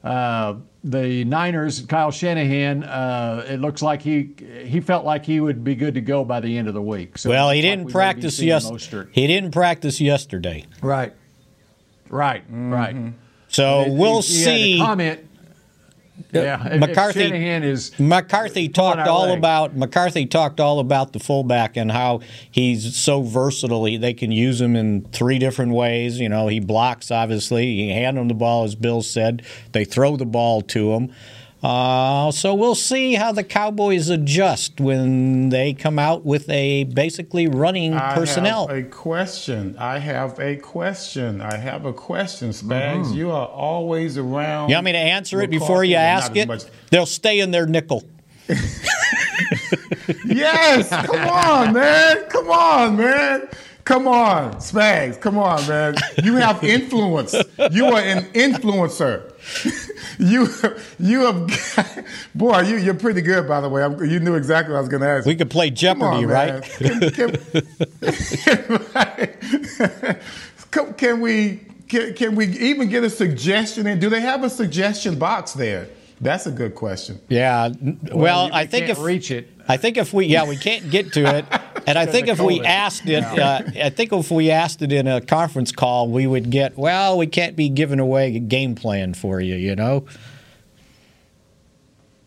[0.05, 5.64] uh, the Niners, Kyle Shanahan, uh, it looks like he he felt like he would
[5.64, 7.18] be good to go by the end of the week.
[7.18, 9.11] So well, he didn't like practice yesterday.
[9.12, 10.64] He didn't practice yesterday.
[10.81, 11.12] Right.
[12.11, 12.44] Right.
[12.44, 12.73] Mm-hmm.
[12.73, 13.12] Right.
[13.49, 14.79] So we'll he, he see.
[14.79, 15.29] comment
[16.33, 19.38] yeah, McCarthy Shanahan is McCarthy talked all leg.
[19.38, 23.85] about McCarthy talked all about the fullback and how he's so versatile.
[23.99, 26.18] They can use him in three different ways.
[26.21, 27.66] You know, he blocks obviously.
[27.77, 29.42] He hand him the ball, as Bill said.
[29.73, 31.14] They throw the ball to him.
[31.62, 37.49] Uh, so we'll see how the Cowboys adjust when they come out with a basically
[37.49, 38.68] running I personnel.
[38.68, 39.77] Have a question.
[39.77, 41.40] I have a question.
[41.40, 43.07] I have a question, Spags.
[43.07, 43.14] Mm-hmm.
[43.14, 44.68] You are always around.
[44.68, 46.71] You want me to answer it before you ask it?
[46.90, 48.05] They'll stay in their nickel.
[50.25, 52.25] yes, come on, man.
[52.29, 53.49] Come on, man.
[53.88, 55.18] Come on, Spags.
[55.18, 55.94] Come on, man.
[56.22, 57.35] You have influence.
[57.70, 59.33] You are an influencer.
[60.18, 60.46] you,
[60.98, 63.83] you have, boy, you, you're pretty good, by the way.
[63.83, 65.27] I'm, you knew exactly what I was going to ask.
[65.27, 66.62] We could play Jeopardy, on, right?
[66.62, 67.01] Can,
[70.70, 73.87] can, can, we can, can we even get a suggestion?
[73.87, 75.88] And do they have a suggestion box there?
[76.20, 77.20] That's a good question.
[77.29, 77.70] Yeah.
[77.81, 81.12] Well, well I think if reach it, I think if we yeah we can't get
[81.12, 81.44] to it,
[81.87, 85.07] and I think if we asked it, uh, I think if we asked it in
[85.07, 89.14] a conference call, we would get well, we can't be giving away a game plan
[89.14, 90.07] for you, you know.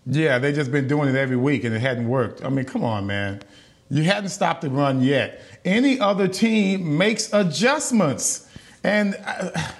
[0.05, 2.43] Yeah, they just been doing it every week and it hadn't worked.
[2.43, 3.41] I mean, come on, man.
[3.89, 5.41] You hadn't stopped the run yet.
[5.65, 8.47] Any other team makes adjustments,
[8.83, 9.17] and.
[9.25, 9.51] Uh,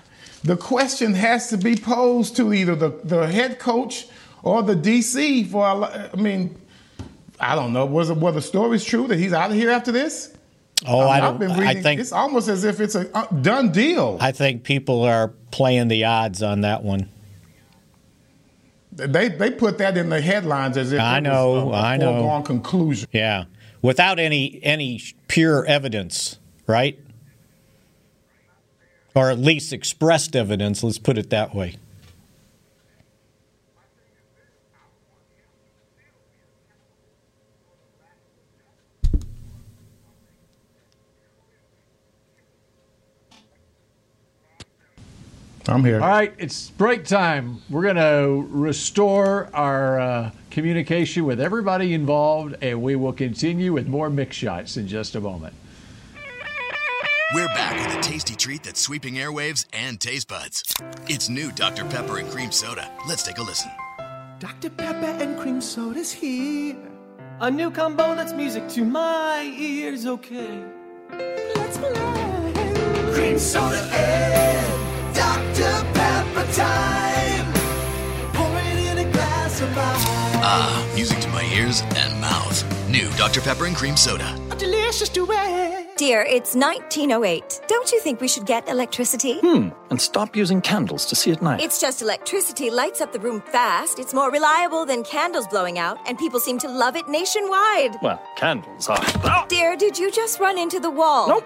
[0.44, 4.08] the question has to be posed to either the, the head coach
[4.44, 6.60] or the DC for, I mean,
[7.42, 7.86] I don't know.
[7.86, 10.34] Was were the stories true that he's out of here after this?
[10.88, 11.40] Oh, I, mean, I don't.
[11.40, 14.18] Reading, I think it's almost as if it's a done deal.
[14.22, 17.10] I think people are playing the odds on that one.
[18.94, 22.42] They they put that in the headlines as if I know, a, a I know.
[22.44, 23.10] conclusion.
[23.12, 23.46] Yeah,
[23.82, 27.00] without any any pure evidence, right?
[29.16, 31.76] or at least expressed evidence, let's put it that way.
[45.72, 46.02] I'm here.
[46.02, 47.62] All right, it's break time.
[47.70, 53.88] We're going to restore our uh, communication with everybody involved, and we will continue with
[53.88, 55.54] more Mick Shots in just a moment.
[57.34, 60.76] We're back with a tasty treat that's sweeping airwaves and taste buds.
[61.08, 61.86] It's new Dr.
[61.86, 62.92] Pepper and Cream Soda.
[63.08, 63.72] Let's take a listen.
[64.40, 64.72] Dr.
[64.72, 66.76] Pepper and Cream Soda's here.
[67.40, 70.66] A new combo that's music to my ears, okay.
[71.56, 71.94] Let's play.
[73.14, 74.81] Cream Soda and
[80.44, 82.64] Ah, music to my ears and mouth.
[82.90, 83.40] New Dr.
[83.42, 84.38] Pepper and Cream Soda.
[84.52, 85.96] A delicious duet.
[85.98, 87.62] Dear, it's 1908.
[87.68, 89.40] Don't you think we should get electricity?
[89.40, 91.62] Hmm, and stop using candles to see at night.
[91.62, 94.00] It's just electricity lights up the room fast.
[94.00, 97.98] It's more reliable than candles blowing out, and people seem to love it nationwide.
[98.02, 99.46] Well, candles are.
[99.48, 101.28] Dear, did you just run into the wall?
[101.28, 101.46] Nope.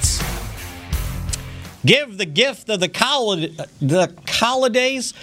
[1.85, 5.13] Give the gift of the collid- the holidays.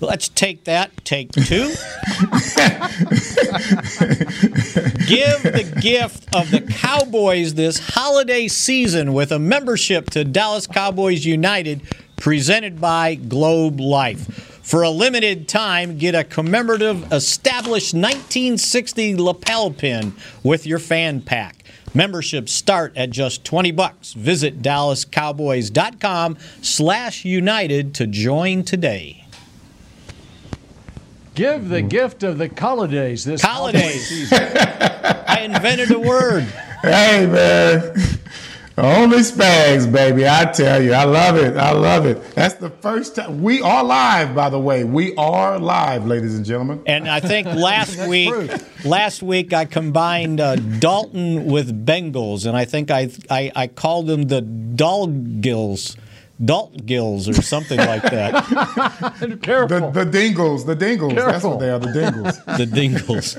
[0.00, 1.04] Let's take that.
[1.04, 1.68] Take two.
[5.06, 11.24] Give the gift of the Cowboys this holiday season with a membership to Dallas Cowboys
[11.24, 11.82] United
[12.16, 14.48] presented by Globe Life.
[14.62, 21.61] For a limited time, get a commemorative established 1960 lapel pin with your fan pack.
[21.94, 24.12] Memberships start at just 20 bucks.
[24.14, 29.26] Visit dallascowboys.com slash united to join today.
[31.34, 33.82] Give the gift of the holidays this Holidays.
[33.82, 34.38] holiday season.
[35.26, 36.44] I invented a word.
[36.82, 37.94] Hey, man.
[38.78, 40.26] Only Spags, baby.
[40.26, 41.56] I tell you, I love it.
[41.56, 42.22] I love it.
[42.34, 43.42] That's the first time.
[43.42, 44.84] We are live, by the way.
[44.84, 46.82] We are live, ladies and gentlemen.
[46.86, 48.32] And I think last week,
[48.84, 54.06] last week I combined uh, Dalton with Bengals, and I think I I, I called
[54.06, 55.96] them the Dalgills,
[56.42, 59.38] Daltgills, or something like that.
[59.42, 59.90] Careful.
[59.90, 60.64] The, the Dingles.
[60.64, 61.14] The Dingles.
[61.14, 61.50] That's Careful.
[61.50, 61.78] what they are.
[61.78, 62.44] The Dingles.
[62.46, 63.36] the Dingles.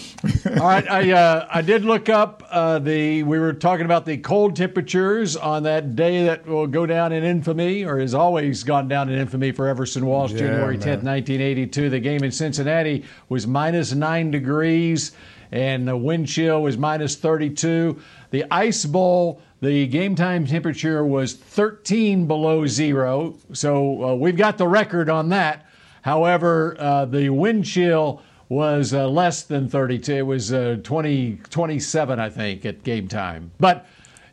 [0.60, 3.22] All right, I uh, I did look up uh, the.
[3.22, 7.22] We were talking about the cold temperatures on that day that will go down in
[7.24, 11.40] infamy, or has always gone down in infamy for Everson Walls, Yeah, January tenth, nineteen
[11.40, 11.90] eighty-two.
[11.90, 15.12] The game in Cincinnati was minus nine degrees,
[15.52, 18.00] and the wind chill was minus thirty-two.
[18.30, 19.42] The Ice Bowl.
[19.62, 25.30] The game time temperature was 13 below zero, so uh, we've got the record on
[25.30, 25.64] that.
[26.02, 30.12] However, uh, the wind chill was uh, less than 32.
[30.14, 33.50] It was uh, 20, 27, I think, at game time.
[33.58, 33.86] But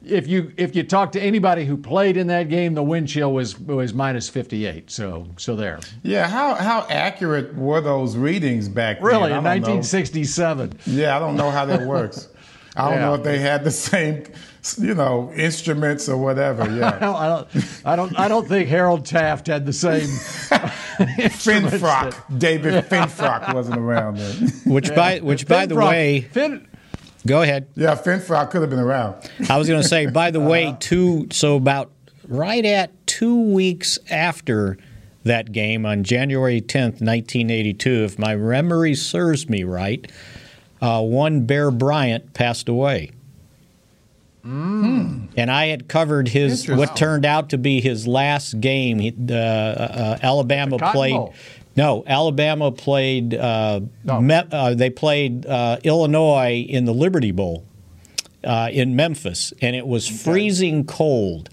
[0.05, 3.31] if you if you talk to anybody who played in that game, the wind chill
[3.31, 4.91] was was minus 58.
[4.91, 5.79] So so there.
[6.03, 9.05] Yeah, how how accurate were those readings back then?
[9.05, 9.49] Really, in don't know.
[9.49, 10.79] 1967.
[10.87, 12.27] Yeah, I don't know how that works.
[12.75, 13.05] I don't Yeah.
[13.05, 14.23] know if they had the same,
[14.79, 16.69] you know, instruments or whatever.
[16.75, 16.89] Yeah.
[16.97, 16.99] I
[17.29, 17.55] don't,
[17.85, 20.09] I don't, I don't think Harold Taft had the same.
[21.19, 22.11] instruments Finfrock.
[22.27, 24.49] that- David Finfrock wasn't around then.
[24.65, 26.67] Which by which by the way, Fin,
[27.25, 27.67] go ahead.
[27.75, 29.15] Yeah, Finfrock could have been around.
[29.49, 30.49] I was going to say, by the Uh-huh.
[30.49, 31.27] way, two.
[31.31, 31.91] So about
[32.27, 34.77] right at two weeks after
[35.23, 40.11] that game on January tenth, nineteen eighty-two, if my memory serves me right,
[40.81, 43.11] uh, one Bear Bryant passed away.
[44.43, 48.99] And I had covered his what turned out to be his last game.
[48.99, 51.13] He, uh, uh, Alabama played.
[51.13, 51.33] Bowl.
[51.75, 53.33] No, Alabama played.
[53.33, 57.65] Uh, Me- uh, they played uh, Illinois in the Liberty Bowl
[58.43, 61.49] uh, in Memphis, and it was freezing cold.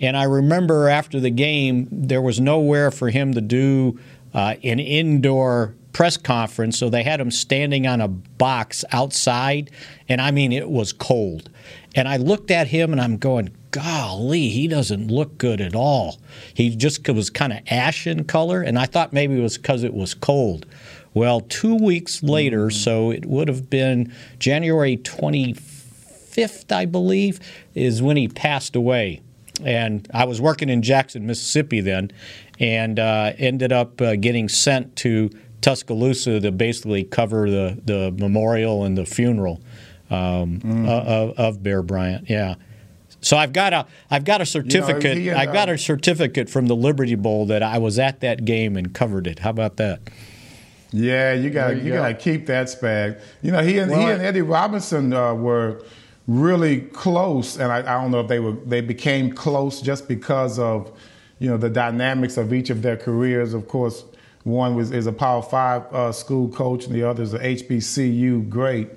[0.00, 3.98] And I remember after the game, there was nowhere for him to do
[4.34, 9.70] uh, an indoor press conference, so they had him standing on a box outside,
[10.10, 11.48] and I mean, it was cold.
[11.94, 16.18] And I looked at him and I'm going, golly, he doesn't look good at all.
[16.52, 19.94] He just was kind of ashen color, and I thought maybe it was because it
[19.94, 20.66] was cold.
[21.14, 27.40] Well, two weeks later, so it would have been January 25th, I believe,
[27.74, 29.22] is when he passed away.
[29.64, 32.10] And I was working in Jackson, Mississippi then,
[32.60, 35.30] and uh, ended up uh, getting sent to
[35.60, 39.60] Tuscaloosa to basically cover the, the memorial and the funeral
[40.10, 40.88] um, Mm.
[40.88, 42.30] of, of Bear Bryant.
[42.30, 42.54] Yeah.
[43.20, 45.16] So I've got a I've got a certificate.
[45.16, 48.20] he and, I've got uh, a certificate from the Liberty Bowl that I was at
[48.20, 49.40] that game and covered it.
[49.40, 50.00] How about that?
[50.92, 52.02] Yeah, you got to you you, go.
[52.02, 53.20] got to keep that spag.
[53.42, 55.82] You know, he and he and Eddie Robinson uh, were
[56.28, 60.58] really close, and I, I don't know if they were they became close just because
[60.60, 60.92] of
[61.40, 63.54] you know the dynamics of each of their careers.
[63.54, 64.04] Of course,
[64.46, 68.48] one was is a Power Five uh, school coach, and the other is a HBCU
[68.48, 68.88] great.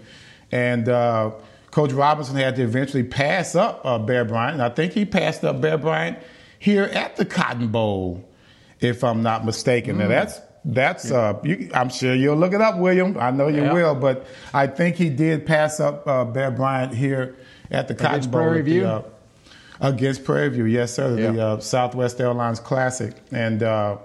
[0.52, 1.32] And uh,
[1.72, 4.54] Coach Robinson had to eventually pass up uh, Bear Bryant.
[4.54, 6.20] And I think he passed up Bear Bryant
[6.60, 8.24] here at the Cotton Bowl,
[8.80, 9.98] if I'm not mistaken.
[9.98, 13.18] Now that's that's uh, you, I'm sure you'll look it up, William.
[13.20, 13.74] I know you Yeah.
[13.74, 17.36] will, but I think he did pass up uh, Bear Bryant here
[17.72, 18.86] at the Cotton Against Bowl Prairie the, View?
[18.86, 19.02] uh,
[19.82, 21.16] against Prairie View, yes, sir.
[21.16, 21.44] The Yeah.
[21.46, 23.98] uh, Southwest Airlines Classic, and uh,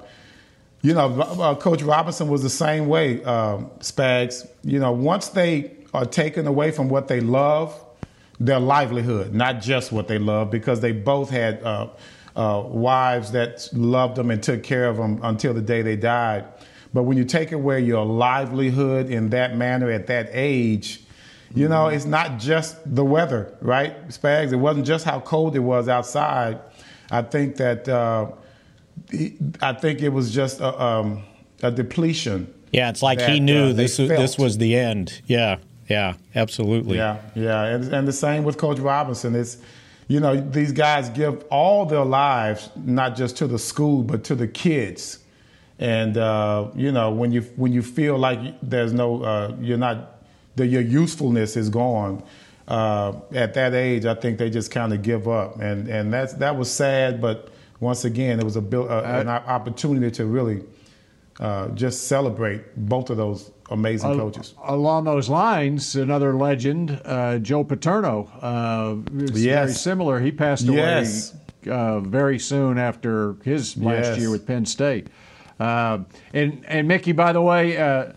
[0.85, 3.24] you know, uh, Coach Robinson was the same way.
[3.24, 7.74] Um, Spags, you know, once they are taken away from what they love,
[8.39, 11.89] their livelihood, not just what they love, because they both had uh,
[12.37, 16.45] uh, wives that loved them and took care of them until the day they died.
[16.93, 21.01] But when you take away your livelihood in that manner at that age,
[21.55, 24.53] You know, it's not just the weather, right, Spags?
[24.53, 26.59] It wasn't just how cold it was outside.
[27.12, 28.32] I think that uh,
[29.61, 31.23] I think it was just a, um,
[31.63, 32.53] a depletion.
[32.73, 35.23] Yeah, it's like that, he knew uh, this they this was the end.
[35.27, 36.97] Yeah, yeah, absolutely.
[36.97, 39.37] Yeah, yeah, and, and the same with Coach Robinson.
[39.37, 39.59] It's
[40.09, 44.35] you know these guys give all their lives not just to the school but to
[44.35, 45.21] the kids,
[45.79, 50.19] and uh, you know when you when you feel like there's no uh, you're not
[50.57, 52.23] that your usefulness is gone.
[52.67, 56.33] Uh, at that age, I think they just kind of give up, and and that's
[56.35, 57.21] that was sad.
[57.21, 60.62] But once again, it was a, uh, an opportunity to really
[61.41, 64.55] uh, just celebrate both of those amazing coaches.
[64.64, 68.31] Along those lines, another legend, uh, Joe Paterno.
[68.41, 70.20] Uh, it's very similar.
[70.20, 71.35] He passed away Yes.
[71.68, 74.18] uh, very soon after his last Yes.
[74.18, 75.09] year with Penn State.
[75.59, 75.99] Uh,
[76.33, 77.77] and and Mickey, by the way.
[77.77, 78.12] Uh,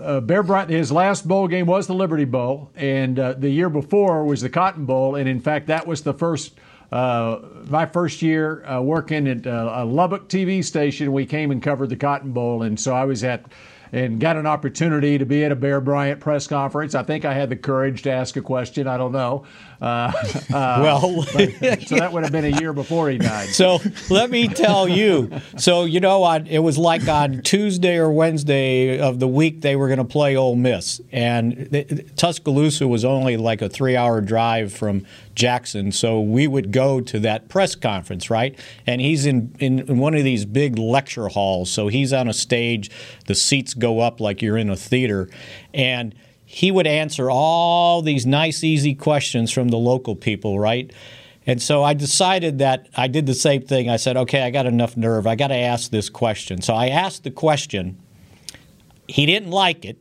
[0.00, 3.68] uh, Bear Bryant, his last bowl game was the Liberty Bowl, and uh, the year
[3.68, 6.52] before was the Cotton Bowl, and in fact, that was the first,
[6.90, 11.12] uh, my first year uh, working at uh, a Lubbock TV station.
[11.12, 13.44] We came and covered the Cotton Bowl, and so I was at
[13.92, 16.94] and got an opportunity to be at a Bear Bryant press conference.
[16.94, 18.86] I think I had the courage to ask a question.
[18.86, 19.44] I don't know.
[19.80, 19.84] Uh,
[20.52, 23.48] uh, Well- so that would have been a year before he died.
[23.48, 23.78] So
[24.10, 25.30] let me tell you.
[25.56, 29.76] So you know, on, it was like on Tuesday or Wednesday of the week they
[29.76, 34.72] were going to play Ole Miss, and th- Tuscaloosa was only like a three-hour drive
[34.72, 35.92] from Jackson.
[35.92, 38.58] So we would go to that press conference, right?
[38.86, 41.70] And he's in, in in one of these big lecture halls.
[41.70, 42.90] So he's on a stage.
[43.26, 45.28] The seats go up like you're in a theater,
[45.72, 46.14] and
[46.50, 50.90] he would answer all these nice, easy questions from the local people, right?
[51.46, 53.90] And so I decided that I did the same thing.
[53.90, 55.26] I said, okay, I got enough nerve.
[55.26, 56.62] I got to ask this question.
[56.62, 58.00] So I asked the question.
[59.06, 59.98] He didn't like it.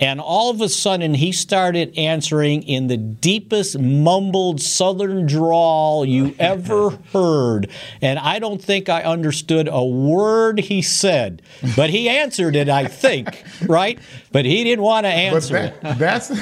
[0.00, 6.34] And all of a sudden, he started answering in the deepest mumbled southern drawl you
[6.38, 7.70] ever heard.
[8.00, 11.42] And I don't think I understood a word he said,
[11.76, 13.98] but he answered it, I think, right?
[14.32, 15.80] But he didn't want to answer it.
[15.82, 16.32] that, that's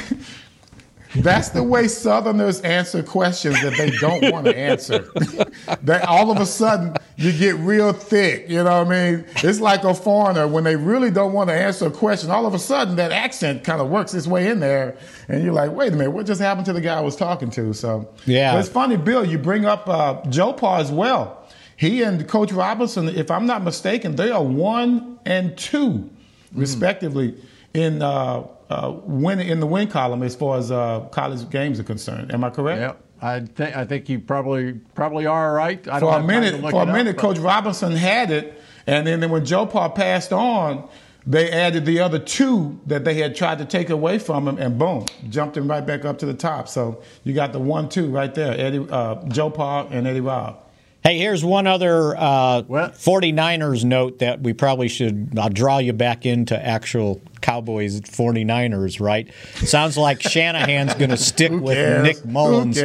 [1.16, 4.98] that's the way Southerners answer questions that they don't want to answer.
[5.82, 8.48] that all of a sudden you get real thick.
[8.48, 9.24] You know what I mean?
[9.36, 12.30] It's like a foreigner when they really don't want to answer a question.
[12.30, 14.96] All of a sudden that accent kind of works its way in there,
[15.28, 17.50] and you're like, wait a minute, what just happened to the guy I was talking
[17.52, 17.72] to?
[17.72, 18.52] So Yeah.
[18.52, 19.24] but it's funny, Bill.
[19.24, 21.46] You bring up uh, Joe Parr as well.
[21.76, 26.10] He and Coach Robinson, if I'm not mistaken, they are one and two,
[26.52, 27.36] respectively,
[27.72, 31.84] in uh, uh, win in the win column as far as uh, college games are
[31.84, 32.32] concerned.
[32.32, 32.80] Am I correct?
[32.80, 33.04] Yep.
[33.20, 35.86] I think I think you probably probably are right.
[35.88, 39.06] I For don't a minute, for a up, minute, but- Coach Robinson had it, and
[39.06, 40.88] then when Joe Paul passed on,
[41.26, 44.78] they added the other two that they had tried to take away from him, and
[44.78, 46.68] boom, jumped him right back up to the top.
[46.68, 50.60] So you got the one-two right there, Eddie, uh, Joe Paul and Eddie Robb.
[51.02, 56.24] Hey, here's one other uh, 49ers note that we probably should I'll draw you back
[56.26, 59.32] into actual Cowboys 49ers, right?
[59.54, 62.02] Sounds like Shanahan's going to stick with?
[62.02, 62.76] Nick Mullens.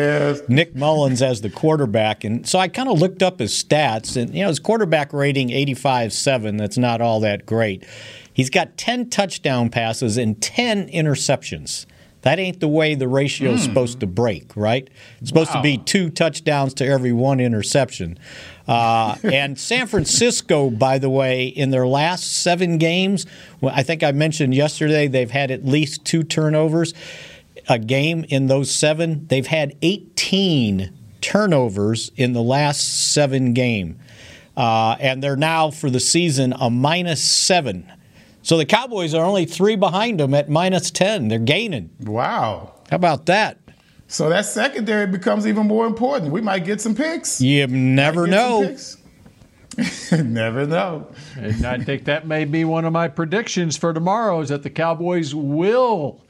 [0.48, 2.24] Nick Mullens as the quarterback.
[2.24, 5.50] And so I kind of looked up his stats, and, you know, his quarterback rating
[5.50, 6.56] 85 7.
[6.56, 7.84] That's not all that great.
[8.32, 11.86] He's got 10 touchdown passes and 10 interceptions.
[12.24, 14.90] That ain't the way the ratio is supposed to break, right?
[15.20, 18.18] It's supposed to be two touchdowns to every one interception.
[18.66, 23.26] Uh, and San Francisco, by the way, in their last seven games,
[23.60, 26.94] well, I think I mentioned yesterday they've had at least two turnovers
[27.68, 29.28] a game in those seven.
[29.28, 34.00] They've had 18 turnovers in the last seven game,
[34.56, 37.92] uh, and they're now for the season a minus seven.
[38.44, 41.30] So the Cowboys are only three behind them at minus 10.
[41.30, 41.90] They're gaining.
[42.02, 42.74] Wow.
[42.90, 43.58] How about that?
[44.08, 46.32] So that secondary becomes even more important.
[46.32, 47.42] We might get some picks.
[47.42, 48.76] You never know.
[50.12, 51.08] Never know.
[51.36, 54.70] And I think that may be one of my predictions for tomorrow is that the
[54.70, 56.22] Cowboys will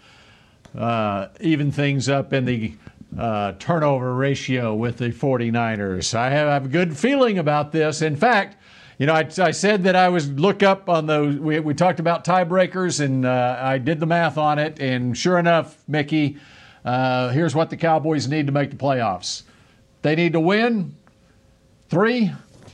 [0.78, 2.74] uh, even things up in the
[3.18, 6.16] uh, turnover ratio with the 49ers.
[6.16, 8.02] I have, I have a good feeling about this.
[8.02, 8.56] In fact,
[8.98, 11.38] you know, I, I said that I was look up on those.
[11.38, 14.80] We, we talked about tiebreakers, and uh, I did the math on it.
[14.80, 16.38] And sure enough, Mickey,
[16.86, 19.44] uh, here's what the Cowboys need to make the playoffs.
[20.02, 20.96] They need to win
[21.90, 22.32] three,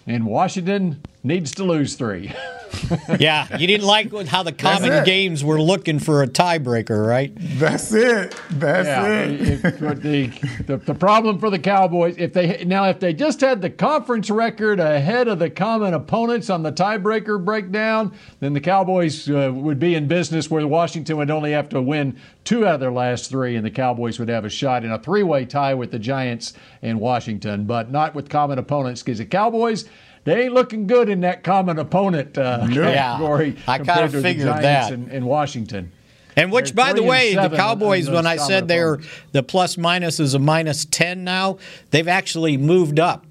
[0.08, 2.32] and Washington needs to lose three.
[3.20, 7.34] yeah, you didn't like how the common games were looking for a tiebreaker, right?
[7.36, 8.40] That's it.
[8.52, 9.42] That's Yeah, it.
[9.66, 10.28] if- but the,
[10.68, 14.30] the the problem for the Cowboys if they now if they just had the conference
[14.30, 19.80] record ahead of the common opponents on the tiebreaker breakdown, then the Cowboys uh, would
[19.80, 23.30] be in business where Washington would only have to win two out of their last
[23.30, 26.54] three, and the Cowboys would have a shot in a three-way tie with the Giants
[26.82, 29.86] and Washington, but not with common opponents because the Cowboys.
[30.26, 32.84] They ain't looking good in that common opponent uh, Yeah,
[33.18, 33.58] category.
[33.68, 34.92] I compared kinda figured that.
[34.92, 35.92] in, and Washington.
[36.36, 39.00] And which, by the way, the Cowboys, when I said they're
[39.34, 41.58] the plus minus is a minus 10 now,
[41.92, 43.26] they've actually moved up.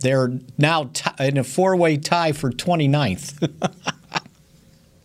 [0.00, 3.48] They're now t- in a four way tie for 29th.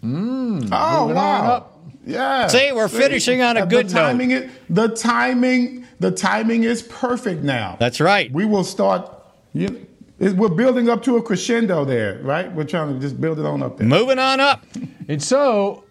[0.03, 1.51] Mm, Oh wow!
[1.55, 1.79] up.
[2.05, 2.45] Yeah.
[2.47, 4.01] See, we're finishing on a good the note.
[4.01, 7.77] timing Is, the timing, the timing is perfect now.
[7.79, 8.31] That's right.
[8.31, 9.09] We will start.
[9.53, 12.51] You, it- we're building up to a crescendo there, right?
[12.51, 13.87] We're trying to just build it on up there.
[13.87, 14.65] Moving on up.
[15.07, 15.83] And so,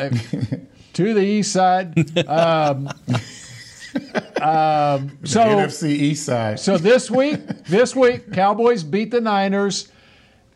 [0.00, 0.10] uh,
[0.94, 1.96] to the east side.
[2.28, 2.88] Um,
[4.42, 6.58] um, so NFC East side.
[6.58, 9.92] So this week, this week, Cowboys beat the Niners,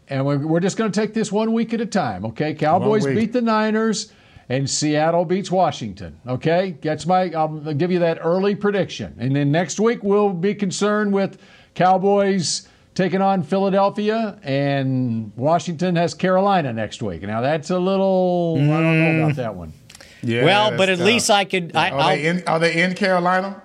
[0.08, 2.24] and we're, we're just going to take this one week at a time.
[2.26, 4.12] Okay, Cowboys beat the Niners,
[4.48, 6.18] and Seattle beats Washington.
[6.26, 7.30] Okay, that's my.
[7.30, 11.38] I'll give you that early prediction, and then next week we'll be concerned with
[11.74, 17.22] Cowboys taking on Philadelphia, and Washington has Carolina next week.
[17.22, 18.56] Now that's a little.
[18.56, 19.24] I don't know mm.
[19.24, 19.72] about that one.
[20.22, 21.06] Yeah, well, but at tough.
[21.06, 21.74] least I could.
[21.74, 23.60] I, Are they, in, are they in Carolina?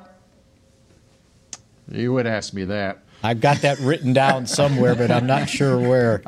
[1.91, 3.03] You would ask me that.
[3.23, 6.21] I've got that written down somewhere, but I'm not sure where.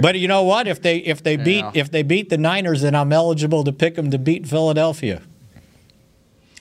[0.00, 0.68] But you know what?
[0.68, 3.94] If they if they beat if they beat the Niners, then I'm eligible to pick
[3.94, 5.22] them to beat Philadelphia.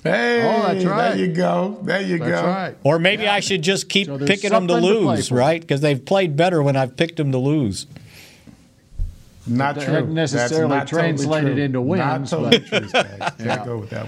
[0.04, 1.16] Hey, Oh, that's right.
[1.16, 1.80] There you go.
[1.84, 2.48] There you That's go.
[2.48, 2.76] right.
[2.84, 5.62] Or maybe I should just keep So picking them to something to lose, right?
[5.62, 7.88] Because they've played better when I've picked them to lose.
[9.46, 9.94] Not That true.
[9.94, 11.64] hadn't necessarily That's not translated true.
[11.64, 12.90] into wins, Not totally but- true.
[12.90, 13.66] Can't Yeah.
[13.66, 14.08] go with that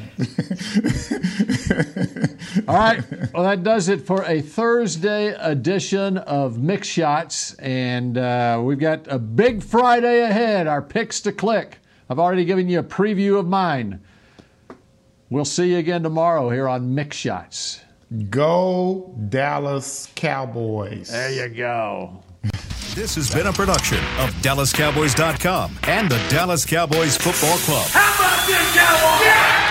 [2.55, 2.67] one.
[2.69, 3.03] All right.
[3.33, 7.53] Well, that does it for a Thursday edition of Mick Shots.
[7.55, 11.79] And uh, we've got a big Friday ahead, our picks to click.
[12.09, 13.99] I've already given you a preview of mine.
[15.29, 17.81] We'll see you again tomorrow here on Mick Shots.
[18.29, 21.09] Go Dallas Cowboys.
[21.09, 22.23] There you go.
[22.93, 27.87] This has been a production of DallasCowboys.com and the Dallas Cowboys Football Club.
[27.89, 29.25] How about this, Cowboys?
[29.25, 29.64] Yeah!